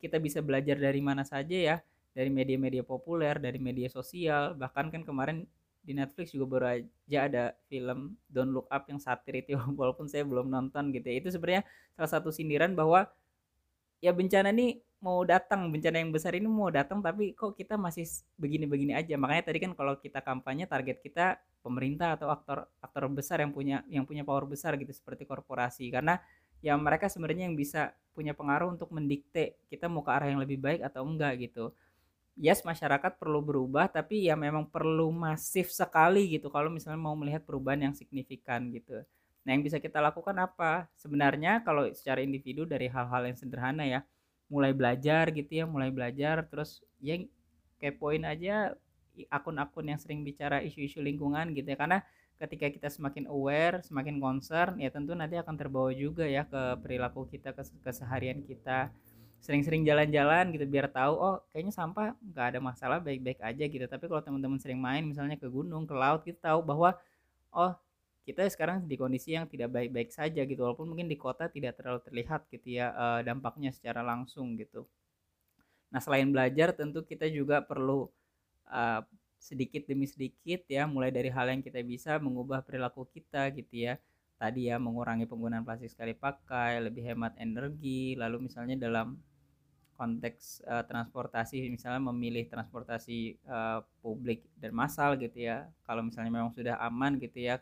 kita 0.02 0.18
bisa 0.18 0.42
belajar 0.42 0.78
dari 0.82 1.02
mana 1.02 1.22
saja 1.22 1.54
ya 1.54 1.76
dari 2.12 2.34
media-media 2.34 2.82
populer 2.82 3.38
dari 3.38 3.62
media 3.62 3.88
sosial 3.88 4.58
bahkan 4.58 4.90
kan 4.90 5.06
kemarin 5.06 5.46
di 5.82 5.98
Netflix 5.98 6.34
juga 6.38 6.46
baru 6.58 6.66
aja 6.78 7.20
ada 7.26 7.44
film 7.66 8.14
Don't 8.30 8.54
Look 8.54 8.70
Up 8.70 8.86
yang 8.86 9.02
satir 9.02 9.42
itu 9.42 9.58
walaupun 9.80 10.06
saya 10.06 10.26
belum 10.26 10.50
nonton 10.50 10.94
gitu 10.94 11.06
ya. 11.10 11.16
Itu 11.22 11.30
sebenarnya 11.34 11.66
salah 11.98 12.12
satu 12.18 12.30
sindiran 12.30 12.78
bahwa 12.78 13.10
ya 14.02 14.14
bencana 14.14 14.50
nih 14.54 14.82
mau 15.02 15.26
datang 15.26 15.74
bencana 15.74 15.98
yang 15.98 16.14
besar 16.14 16.38
ini 16.38 16.46
mau 16.46 16.70
datang 16.70 17.02
tapi 17.02 17.34
kok 17.34 17.58
kita 17.58 17.74
masih 17.74 18.06
begini-begini 18.38 18.94
aja. 18.94 19.18
Makanya 19.18 19.50
tadi 19.50 19.58
kan 19.58 19.74
kalau 19.74 19.98
kita 19.98 20.22
kampanye 20.22 20.70
target 20.70 21.02
kita 21.02 21.42
pemerintah 21.66 22.14
atau 22.14 22.30
aktor 22.30 22.70
aktor 22.78 23.10
besar 23.10 23.42
yang 23.42 23.50
punya 23.50 23.82
yang 23.90 24.06
punya 24.06 24.22
power 24.22 24.46
besar 24.46 24.78
gitu 24.78 24.94
seperti 24.94 25.26
korporasi. 25.26 25.90
Karena 25.90 26.22
ya 26.62 26.78
mereka 26.78 27.10
sebenarnya 27.10 27.50
yang 27.50 27.58
bisa 27.58 27.98
punya 28.14 28.38
pengaruh 28.38 28.70
untuk 28.70 28.94
mendikte 28.94 29.58
kita 29.74 29.90
mau 29.90 30.06
ke 30.06 30.14
arah 30.14 30.30
yang 30.30 30.38
lebih 30.38 30.62
baik 30.62 30.86
atau 30.86 31.02
enggak 31.02 31.50
gitu. 31.50 31.74
Yes 32.38 32.62
masyarakat 32.62 33.18
perlu 33.18 33.42
berubah 33.42 33.90
tapi 33.90 34.30
ya 34.30 34.38
memang 34.38 34.70
perlu 34.70 35.10
masif 35.10 35.74
sekali 35.74 36.38
gitu 36.38 36.54
kalau 36.54 36.70
misalnya 36.70 37.02
mau 37.02 37.18
melihat 37.18 37.42
perubahan 37.42 37.90
yang 37.90 37.94
signifikan 37.98 38.70
gitu. 38.70 39.02
Nah 39.42 39.50
yang 39.50 39.66
bisa 39.66 39.82
kita 39.82 39.98
lakukan 39.98 40.38
apa? 40.38 40.86
Sebenarnya 40.94 41.66
kalau 41.66 41.90
secara 41.90 42.22
individu 42.22 42.70
dari 42.70 42.86
hal-hal 42.86 43.26
yang 43.26 43.38
sederhana 43.38 43.84
ya 43.90 44.06
mulai 44.52 44.76
belajar 44.76 45.32
gitu 45.32 45.64
ya 45.64 45.66
mulai 45.66 45.88
belajar 45.88 46.44
terus 46.44 46.84
ya 47.00 47.16
kepoin 47.80 48.28
aja 48.28 48.76
akun-akun 49.32 49.88
yang 49.88 50.00
sering 50.00 50.22
bicara 50.28 50.60
isu-isu 50.64 51.00
lingkungan 51.00 51.52
gitu 51.56 51.72
ya. 51.72 51.78
Karena 51.80 52.00
ketika 52.36 52.68
kita 52.74 52.90
semakin 52.90 53.30
aware 53.30 53.86
semakin 53.86 54.18
concern 54.18 54.82
ya 54.82 54.90
tentu 54.90 55.14
nanti 55.14 55.38
akan 55.38 55.54
terbawa 55.56 55.94
juga 55.94 56.26
ya 56.26 56.42
ke 56.44 56.82
perilaku 56.84 57.28
kita 57.32 57.56
ke 57.56 57.64
keseharian 57.82 58.44
kita. 58.44 58.92
Sering-sering 59.42 59.82
jalan-jalan 59.82 60.54
gitu 60.54 60.70
biar 60.70 60.86
tahu 60.94 61.18
oh 61.18 61.36
kayaknya 61.50 61.74
sampah 61.74 62.14
nggak 62.22 62.46
ada 62.54 62.60
masalah 62.62 62.98
baik-baik 63.02 63.42
aja 63.42 63.66
gitu. 63.66 63.86
Tapi 63.88 64.06
kalau 64.06 64.22
teman-teman 64.22 64.62
sering 64.62 64.78
main 64.78 65.02
misalnya 65.02 65.40
ke 65.40 65.50
gunung 65.50 65.90
ke 65.90 65.96
laut 65.98 66.22
kita 66.22 66.54
tahu 66.54 66.62
bahwa 66.62 66.94
oh 67.50 67.74
kita 68.22 68.46
sekarang 68.54 68.86
di 68.86 68.96
kondisi 68.96 69.34
yang 69.34 69.50
tidak 69.50 69.74
baik-baik 69.74 70.14
saja 70.14 70.46
gitu 70.46 70.62
walaupun 70.62 70.94
mungkin 70.94 71.10
di 71.10 71.18
kota 71.18 71.50
tidak 71.50 71.82
terlalu 71.82 72.06
terlihat 72.06 72.46
gitu 72.54 72.78
ya 72.78 72.94
uh, 72.94 73.20
dampaknya 73.26 73.74
secara 73.74 74.06
langsung 74.06 74.54
gitu. 74.62 74.86
Nah 75.90 76.00
selain 76.00 76.30
belajar 76.30 76.72
tentu 76.78 77.02
kita 77.02 77.26
juga 77.28 77.66
perlu 77.66 78.08
uh, 78.70 79.02
sedikit 79.42 79.90
demi 79.90 80.06
sedikit 80.06 80.70
ya 80.70 80.86
mulai 80.86 81.10
dari 81.10 81.34
hal 81.34 81.50
yang 81.50 81.66
kita 81.66 81.82
bisa 81.82 82.22
mengubah 82.22 82.62
perilaku 82.62 83.10
kita 83.10 83.50
gitu 83.58 83.90
ya 83.90 83.98
tadi 84.38 84.70
ya 84.70 84.78
mengurangi 84.78 85.26
penggunaan 85.26 85.66
plastik 85.66 85.90
sekali 85.90 86.14
pakai 86.14 86.82
lebih 86.82 87.14
hemat 87.14 87.34
energi 87.42 88.14
lalu 88.18 88.50
misalnya 88.50 88.78
dalam 88.78 89.18
konteks 90.02 90.66
uh, 90.66 90.82
transportasi 90.90 91.70
misalnya 91.70 92.02
memilih 92.10 92.50
transportasi 92.50 93.38
uh, 93.46 93.86
publik 94.02 94.42
dan 94.58 94.74
massal 94.74 95.14
gitu 95.22 95.46
ya. 95.46 95.70
Kalau 95.86 96.02
misalnya 96.02 96.34
memang 96.34 96.50
sudah 96.50 96.82
aman 96.82 97.22
gitu 97.22 97.38
ya 97.38 97.62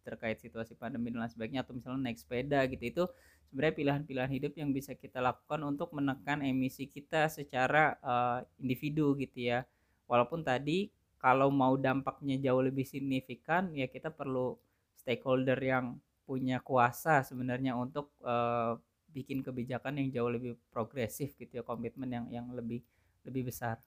terkait 0.00 0.40
situasi 0.40 0.72
pandemi 0.80 1.12
dan 1.12 1.28
lain 1.28 1.32
sebagainya 1.36 1.60
atau 1.68 1.76
misalnya 1.76 2.08
naik 2.08 2.16
sepeda 2.16 2.64
gitu 2.72 2.80
itu 2.88 3.04
sebenarnya 3.52 3.74
pilihan-pilihan 3.76 4.32
hidup 4.32 4.52
yang 4.56 4.72
bisa 4.72 4.96
kita 4.96 5.20
lakukan 5.20 5.60
untuk 5.68 5.92
menekan 5.92 6.40
emisi 6.40 6.88
kita 6.88 7.28
secara 7.28 8.00
uh, 8.00 8.40
individu 8.56 9.12
gitu 9.20 9.52
ya. 9.52 9.68
Walaupun 10.08 10.40
tadi 10.40 10.88
kalau 11.20 11.52
mau 11.52 11.76
dampaknya 11.76 12.40
jauh 12.40 12.64
lebih 12.64 12.88
signifikan 12.88 13.76
ya 13.76 13.92
kita 13.92 14.08
perlu 14.08 14.56
stakeholder 14.96 15.60
yang 15.60 16.00
punya 16.24 16.60
kuasa 16.64 17.24
sebenarnya 17.24 17.76
untuk 17.76 18.12
uh, 18.24 18.76
bikin 19.12 19.40
kebijakan 19.40 19.98
yang 19.98 20.08
jauh 20.12 20.30
lebih 20.30 20.52
progresif 20.70 21.34
gitu 21.36 21.60
ya 21.60 21.64
komitmen 21.64 22.08
yang 22.12 22.26
yang 22.28 22.46
lebih 22.52 22.84
lebih 23.24 23.48
besar. 23.48 23.80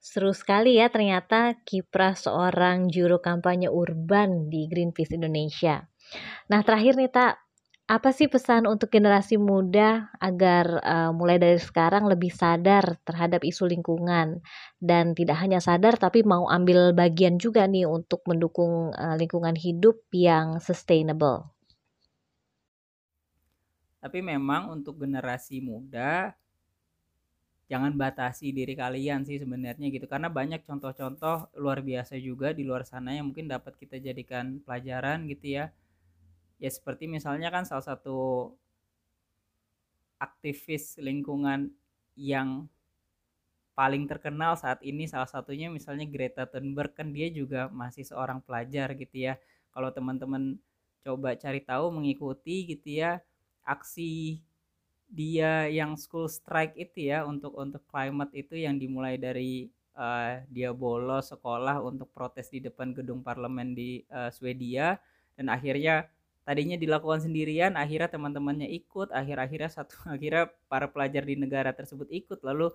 Seru 0.00 0.34
sekali 0.34 0.80
ya 0.80 0.90
ternyata 0.90 1.54
kiprah 1.62 2.18
seorang 2.18 2.90
juru 2.90 3.22
kampanye 3.22 3.70
urban 3.70 4.50
di 4.50 4.66
Greenpeace 4.66 5.14
Indonesia. 5.14 5.86
Nah 6.50 6.66
terakhir 6.66 6.98
nih 6.98 7.12
tak, 7.12 7.38
apa 7.90 8.14
sih 8.14 8.30
pesan 8.30 8.70
untuk 8.70 8.86
generasi 8.94 9.34
muda 9.34 10.14
agar 10.22 10.78
uh, 10.78 11.10
mulai 11.10 11.42
dari 11.42 11.58
sekarang 11.58 12.06
lebih 12.06 12.30
sadar 12.30 13.02
terhadap 13.02 13.42
isu 13.42 13.66
lingkungan? 13.66 14.38
Dan 14.78 15.18
tidak 15.18 15.42
hanya 15.42 15.58
sadar 15.58 15.98
tapi 15.98 16.22
mau 16.22 16.46
ambil 16.46 16.94
bagian 16.94 17.42
juga 17.42 17.66
nih 17.66 17.90
untuk 17.90 18.22
mendukung 18.30 18.94
uh, 18.94 19.18
lingkungan 19.18 19.58
hidup 19.58 20.06
yang 20.14 20.62
sustainable. 20.62 21.50
Tapi 23.98 24.22
memang 24.22 24.70
untuk 24.70 24.94
generasi 25.02 25.58
muda 25.58 26.30
jangan 27.66 27.90
batasi 27.98 28.54
diri 28.54 28.78
kalian 28.78 29.26
sih 29.26 29.42
sebenarnya 29.42 29.90
gitu. 29.90 30.06
Karena 30.06 30.30
banyak 30.30 30.62
contoh-contoh 30.62 31.58
luar 31.58 31.82
biasa 31.82 32.14
juga 32.22 32.54
di 32.54 32.62
luar 32.62 32.86
sana 32.86 33.18
yang 33.18 33.34
mungkin 33.34 33.50
dapat 33.50 33.74
kita 33.74 33.98
jadikan 33.98 34.62
pelajaran 34.62 35.26
gitu 35.26 35.58
ya 35.58 35.74
ya 36.60 36.70
seperti 36.70 37.08
misalnya 37.08 37.48
kan 37.48 37.64
salah 37.64 37.82
satu 37.82 38.52
aktivis 40.20 41.00
lingkungan 41.00 41.72
yang 42.14 42.68
paling 43.72 44.04
terkenal 44.04 44.60
saat 44.60 44.84
ini 44.84 45.08
salah 45.08 45.24
satunya 45.24 45.72
misalnya 45.72 46.04
Greta 46.04 46.44
Thunberg 46.44 46.92
kan 46.92 47.16
dia 47.16 47.32
juga 47.32 47.72
masih 47.72 48.04
seorang 48.04 48.44
pelajar 48.44 48.92
gitu 48.92 49.32
ya. 49.32 49.40
Kalau 49.72 49.88
teman-teman 49.88 50.60
coba 51.00 51.32
cari 51.32 51.64
tahu 51.64 51.88
mengikuti 51.88 52.68
gitu 52.76 53.00
ya 53.00 53.24
aksi 53.64 54.44
dia 55.08 55.66
yang 55.72 55.96
school 55.96 56.28
strike 56.28 56.76
itu 56.76 57.08
ya 57.10 57.24
untuk 57.24 57.56
untuk 57.56 57.82
climate 57.88 58.30
itu 58.36 58.60
yang 58.60 58.76
dimulai 58.76 59.16
dari 59.16 59.72
uh, 59.96 60.44
dia 60.52 60.70
bolos 60.70 61.32
sekolah 61.32 61.80
untuk 61.82 62.12
protes 62.12 62.52
di 62.52 62.62
depan 62.62 62.92
gedung 62.94 63.24
parlemen 63.24 63.72
di 63.74 64.04
uh, 64.12 64.28
Swedia 64.30 65.00
dan 65.34 65.50
akhirnya 65.50 66.06
tadinya 66.44 66.76
dilakukan 66.76 67.24
sendirian 67.24 67.76
akhirnya 67.76 68.10
teman-temannya 68.10 68.68
ikut 68.72 69.12
akhir-akhirnya 69.12 69.70
satu 69.70 69.94
akhirnya 70.14 70.50
para 70.66 70.90
pelajar 70.90 71.22
di 71.24 71.36
negara 71.36 71.70
tersebut 71.72 72.08
ikut 72.10 72.40
lalu 72.42 72.72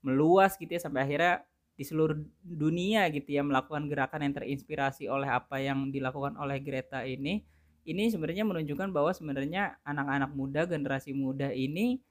meluas 0.00 0.54
gitu 0.54 0.70
ya 0.70 0.80
sampai 0.80 1.04
akhirnya 1.04 1.42
di 1.78 1.86
seluruh 1.86 2.18
dunia 2.42 3.06
gitu 3.14 3.38
ya 3.38 3.46
melakukan 3.46 3.86
gerakan 3.86 4.26
yang 4.26 4.34
terinspirasi 4.34 5.06
oleh 5.06 5.30
apa 5.30 5.62
yang 5.62 5.94
dilakukan 5.94 6.34
oleh 6.34 6.58
Greta 6.58 7.06
ini 7.06 7.46
ini 7.88 8.12
sebenarnya 8.12 8.44
menunjukkan 8.44 8.92
bahwa 8.92 9.16
sebenarnya 9.16 9.80
anak-anak 9.80 10.30
muda, 10.36 10.68
generasi 10.68 11.16
muda 11.16 11.48
ini 11.54 12.02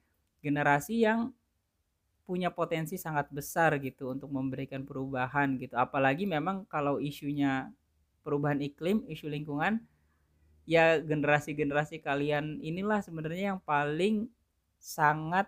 generasi 0.41 1.06
yang 1.06 1.34
punya 2.28 2.52
potensi 2.52 3.00
sangat 3.00 3.32
besar 3.32 3.80
gitu 3.80 4.12
untuk 4.12 4.28
memberikan 4.34 4.84
perubahan 4.84 5.56
gitu. 5.62 5.80
Apalagi 5.80 6.28
memang 6.28 6.67
kalau 6.67 7.00
isunya 7.00 7.72
perubahan 8.26 8.60
iklim, 8.60 9.08
isu 9.08 9.32
lingkungan, 9.32 9.80
ya 10.67 10.99
generasi-generasi 10.99 12.03
kalian 12.03 12.60
inilah 12.60 12.99
sebenarnya 12.99 13.56
yang 13.56 13.62
paling 13.63 14.27
sangat 14.77 15.47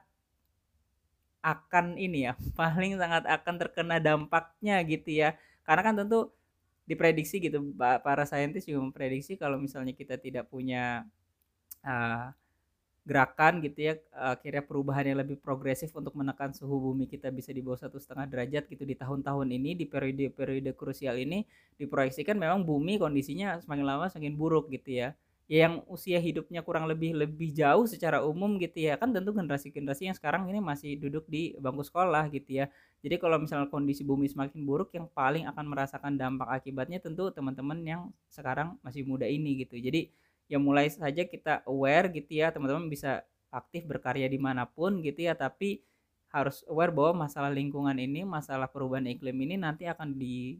akan 1.43 1.95
ini 1.99 2.31
ya, 2.31 2.33
paling 2.59 2.95
sangat 2.99 3.23
akan 3.27 3.55
terkena 3.59 3.97
dampaknya 3.99 4.79
gitu 4.87 5.09
ya. 5.11 5.35
Karena 5.67 5.81
kan 5.85 5.95
tentu 5.99 6.31
diprediksi 6.89 7.37
gitu 7.37 7.61
para 7.77 8.25
saintis 8.25 8.65
juga 8.65 8.81
memprediksi 8.81 9.37
kalau 9.37 9.61
misalnya 9.61 9.93
kita 9.93 10.17
tidak 10.17 10.49
punya 10.49 11.05
uh, 11.85 12.33
gerakan 13.09 13.57
gitu 13.65 13.89
ya 13.89 13.93
akhirnya 14.13 14.61
perubahan 14.61 15.09
yang 15.09 15.17
lebih 15.17 15.41
progresif 15.41 15.89
untuk 15.97 16.13
menekan 16.13 16.53
suhu 16.53 16.77
bumi 16.77 17.09
kita 17.09 17.33
bisa 17.33 17.49
di 17.49 17.65
bawah 17.65 17.81
satu 17.81 17.97
setengah 17.97 18.29
derajat 18.29 18.69
gitu 18.69 18.85
di 18.85 18.93
tahun-tahun 18.93 19.49
ini 19.49 19.73
di 19.73 19.89
periode-periode 19.89 20.77
krusial 20.77 21.17
ini 21.17 21.41
diproyeksikan 21.81 22.37
memang 22.37 22.61
bumi 22.61 23.01
kondisinya 23.01 23.57
semakin 23.65 23.85
lama 23.89 24.05
semakin 24.13 24.37
buruk 24.37 24.69
gitu 24.69 25.01
ya. 25.01 25.17
Yang 25.49 25.81
usia 25.89 26.21
hidupnya 26.21 26.61
kurang 26.61 26.85
lebih 26.85 27.17
lebih 27.17 27.49
jauh 27.49 27.89
secara 27.89 28.21
umum 28.21 28.61
gitu 28.61 28.85
ya 28.85 29.01
kan 29.01 29.09
tentu 29.09 29.33
generasi-generasi 29.33 30.13
yang 30.13 30.13
sekarang 30.13 30.45
ini 30.45 30.61
masih 30.61 30.93
duduk 31.01 31.25
di 31.25 31.57
bangku 31.57 31.81
sekolah 31.81 32.29
gitu 32.29 32.61
ya. 32.61 32.69
Jadi 33.01 33.17
kalau 33.17 33.41
misalnya 33.41 33.65
kondisi 33.65 34.05
bumi 34.05 34.29
semakin 34.29 34.61
buruk 34.61 34.93
yang 34.93 35.09
paling 35.09 35.49
akan 35.49 35.65
merasakan 35.65 36.21
dampak 36.21 36.53
akibatnya 36.53 37.01
tentu 37.01 37.33
teman-teman 37.33 37.81
yang 37.81 38.01
sekarang 38.29 38.77
masih 38.85 39.01
muda 39.09 39.25
ini 39.25 39.65
gitu. 39.65 39.81
Jadi 39.81 40.13
ya 40.49 40.57
mulai 40.57 40.89
saja 40.89 41.23
kita 41.23 41.63
aware 41.69 42.09
gitu 42.09 42.41
ya 42.41 42.49
teman-teman 42.49 42.89
bisa 42.89 43.23
aktif 43.53 43.85
berkarya 43.85 44.25
di 44.25 44.41
mana 44.41 44.65
pun 44.65 44.99
gitu 45.05 45.29
ya 45.29 45.37
tapi 45.37 45.85
harus 46.29 46.61
aware 46.69 46.93
bahwa 46.93 47.25
masalah 47.25 47.49
lingkungan 47.49 47.97
ini 47.97 48.25
masalah 48.25 48.69
perubahan 48.69 49.05
iklim 49.09 49.37
ini 49.45 49.55
nanti 49.57 49.85
akan 49.89 50.17
di 50.17 50.57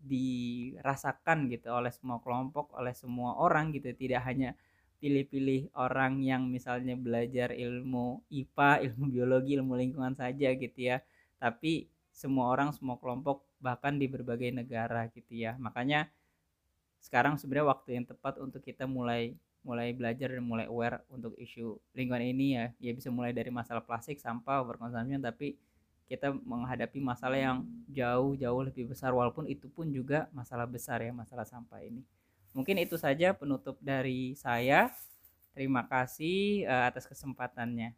dirasakan 0.00 1.52
gitu 1.52 1.68
oleh 1.68 1.92
semua 1.92 2.18
kelompok, 2.24 2.72
oleh 2.76 2.96
semua 2.96 3.36
orang 3.36 3.72
gitu. 3.76 3.92
Tidak 3.92 4.20
hanya 4.24 4.56
pilih-pilih 5.00 5.72
orang 5.76 6.20
yang 6.24 6.48
misalnya 6.48 6.96
belajar 6.96 7.52
ilmu 7.52 8.24
IPA, 8.32 8.70
ilmu 8.88 9.04
biologi, 9.12 9.56
ilmu 9.60 9.74
lingkungan 9.76 10.16
saja 10.16 10.56
gitu 10.56 10.78
ya. 10.80 11.04
Tapi 11.36 11.88
semua 12.10 12.52
orang, 12.52 12.72
semua 12.72 12.96
kelompok 12.96 13.44
bahkan 13.60 13.96
di 14.00 14.08
berbagai 14.08 14.52
negara 14.56 15.08
gitu 15.12 15.36
ya. 15.36 15.56
Makanya 15.60 16.08
sekarang 17.00 17.40
sebenarnya 17.40 17.66
waktu 17.72 17.88
yang 17.96 18.06
tepat 18.06 18.36
untuk 18.38 18.60
kita 18.60 18.84
mulai 18.84 19.34
mulai 19.60 19.92
belajar 19.92 20.32
dan 20.32 20.44
mulai 20.44 20.64
aware 20.68 21.04
untuk 21.12 21.36
isu 21.36 21.76
lingkungan 21.92 22.24
ini 22.24 22.46
ya. 22.56 22.66
Ya 22.80 22.92
bisa 22.96 23.12
mulai 23.12 23.32
dari 23.32 23.52
masalah 23.52 23.84
plastik, 23.84 24.20
sampah, 24.20 24.64
overconsumption 24.64 25.20
tapi 25.20 25.56
kita 26.10 26.34
menghadapi 26.34 26.98
masalah 26.98 27.38
yang 27.38 27.62
jauh-jauh 27.86 28.66
lebih 28.66 28.90
besar 28.90 29.14
walaupun 29.14 29.46
itu 29.46 29.70
pun 29.70 29.86
juga 29.94 30.26
masalah 30.34 30.66
besar 30.66 30.98
ya 31.00 31.14
masalah 31.14 31.46
sampah 31.46 31.80
ini. 31.86 32.02
Mungkin 32.50 32.82
itu 32.82 32.98
saja 32.98 33.30
penutup 33.30 33.78
dari 33.78 34.34
saya. 34.34 34.90
Terima 35.54 35.86
kasih 35.86 36.66
uh, 36.66 36.90
atas 36.90 37.06
kesempatannya. 37.06 37.94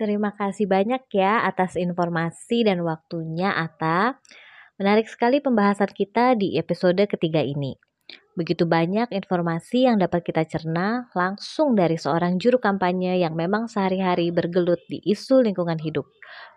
Terima 0.00 0.32
kasih 0.32 0.64
banyak 0.64 1.12
ya 1.12 1.44
atas 1.44 1.76
informasi 1.76 2.64
dan 2.64 2.80
waktunya 2.80 3.52
Ata. 3.52 4.16
Menarik 4.80 5.12
sekali 5.12 5.44
pembahasan 5.44 5.92
kita 5.92 6.32
di 6.40 6.56
episode 6.56 7.04
ketiga 7.04 7.44
ini. 7.44 7.76
Begitu 8.32 8.64
banyak 8.64 9.12
informasi 9.12 9.84
yang 9.84 10.00
dapat 10.00 10.24
kita 10.24 10.48
cerna 10.48 11.12
langsung 11.12 11.76
dari 11.76 12.00
seorang 12.00 12.40
juru 12.40 12.56
kampanye 12.56 13.20
yang 13.20 13.36
memang 13.36 13.68
sehari-hari 13.68 14.32
bergelut 14.32 14.80
di 14.88 15.04
isu 15.04 15.44
lingkungan 15.44 15.76
hidup, 15.76 16.08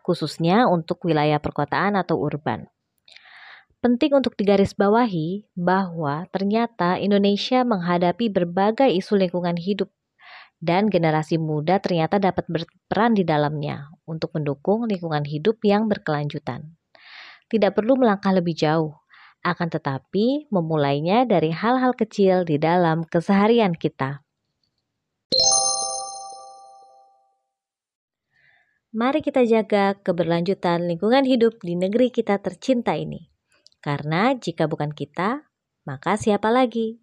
khususnya 0.08 0.72
untuk 0.72 1.04
wilayah 1.04 1.44
perkotaan 1.44 2.00
atau 2.00 2.24
urban. 2.24 2.72
Penting 3.84 4.24
untuk 4.24 4.40
digarisbawahi 4.40 5.52
bahwa 5.60 6.32
ternyata 6.32 6.96
Indonesia 6.96 7.68
menghadapi 7.68 8.32
berbagai 8.32 8.88
isu 8.88 9.20
lingkungan 9.20 9.60
hidup 9.60 9.92
dan 10.64 10.88
generasi 10.88 11.36
muda 11.36 11.84
ternyata 11.84 12.24
dapat 12.24 12.48
berperan 12.48 13.12
di 13.12 13.28
dalamnya 13.28 13.92
untuk 14.08 14.32
mendukung 14.32 14.88
lingkungan 14.88 15.28
hidup 15.28 15.60
yang 15.68 15.92
berkelanjutan 15.92 16.80
tidak 17.54 17.78
perlu 17.78 17.94
melangkah 17.94 18.34
lebih 18.34 18.58
jauh, 18.58 18.98
akan 19.46 19.70
tetapi 19.70 20.50
memulainya 20.50 21.30
dari 21.30 21.54
hal-hal 21.54 21.94
kecil 21.94 22.42
di 22.50 22.58
dalam 22.58 23.06
keseharian 23.06 23.78
kita. 23.78 24.26
Mari 28.94 29.22
kita 29.22 29.46
jaga 29.46 29.98
keberlanjutan 30.02 30.90
lingkungan 30.90 31.30
hidup 31.30 31.62
di 31.62 31.78
negeri 31.78 32.10
kita 32.10 32.42
tercinta 32.42 32.98
ini. 32.98 33.30
Karena 33.82 34.34
jika 34.34 34.66
bukan 34.66 34.90
kita, 34.90 35.46
maka 35.86 36.18
siapa 36.18 36.50
lagi? 36.50 37.03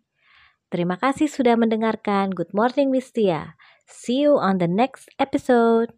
Terima 0.71 0.95
kasih 0.95 1.27
sudah 1.27 1.59
mendengarkan 1.59 2.31
Good 2.31 2.55
Morning 2.55 2.95
Wistia. 2.95 3.59
See 3.91 4.23
you 4.23 4.39
on 4.39 4.63
the 4.63 4.71
next 4.71 5.11
episode. 5.19 5.91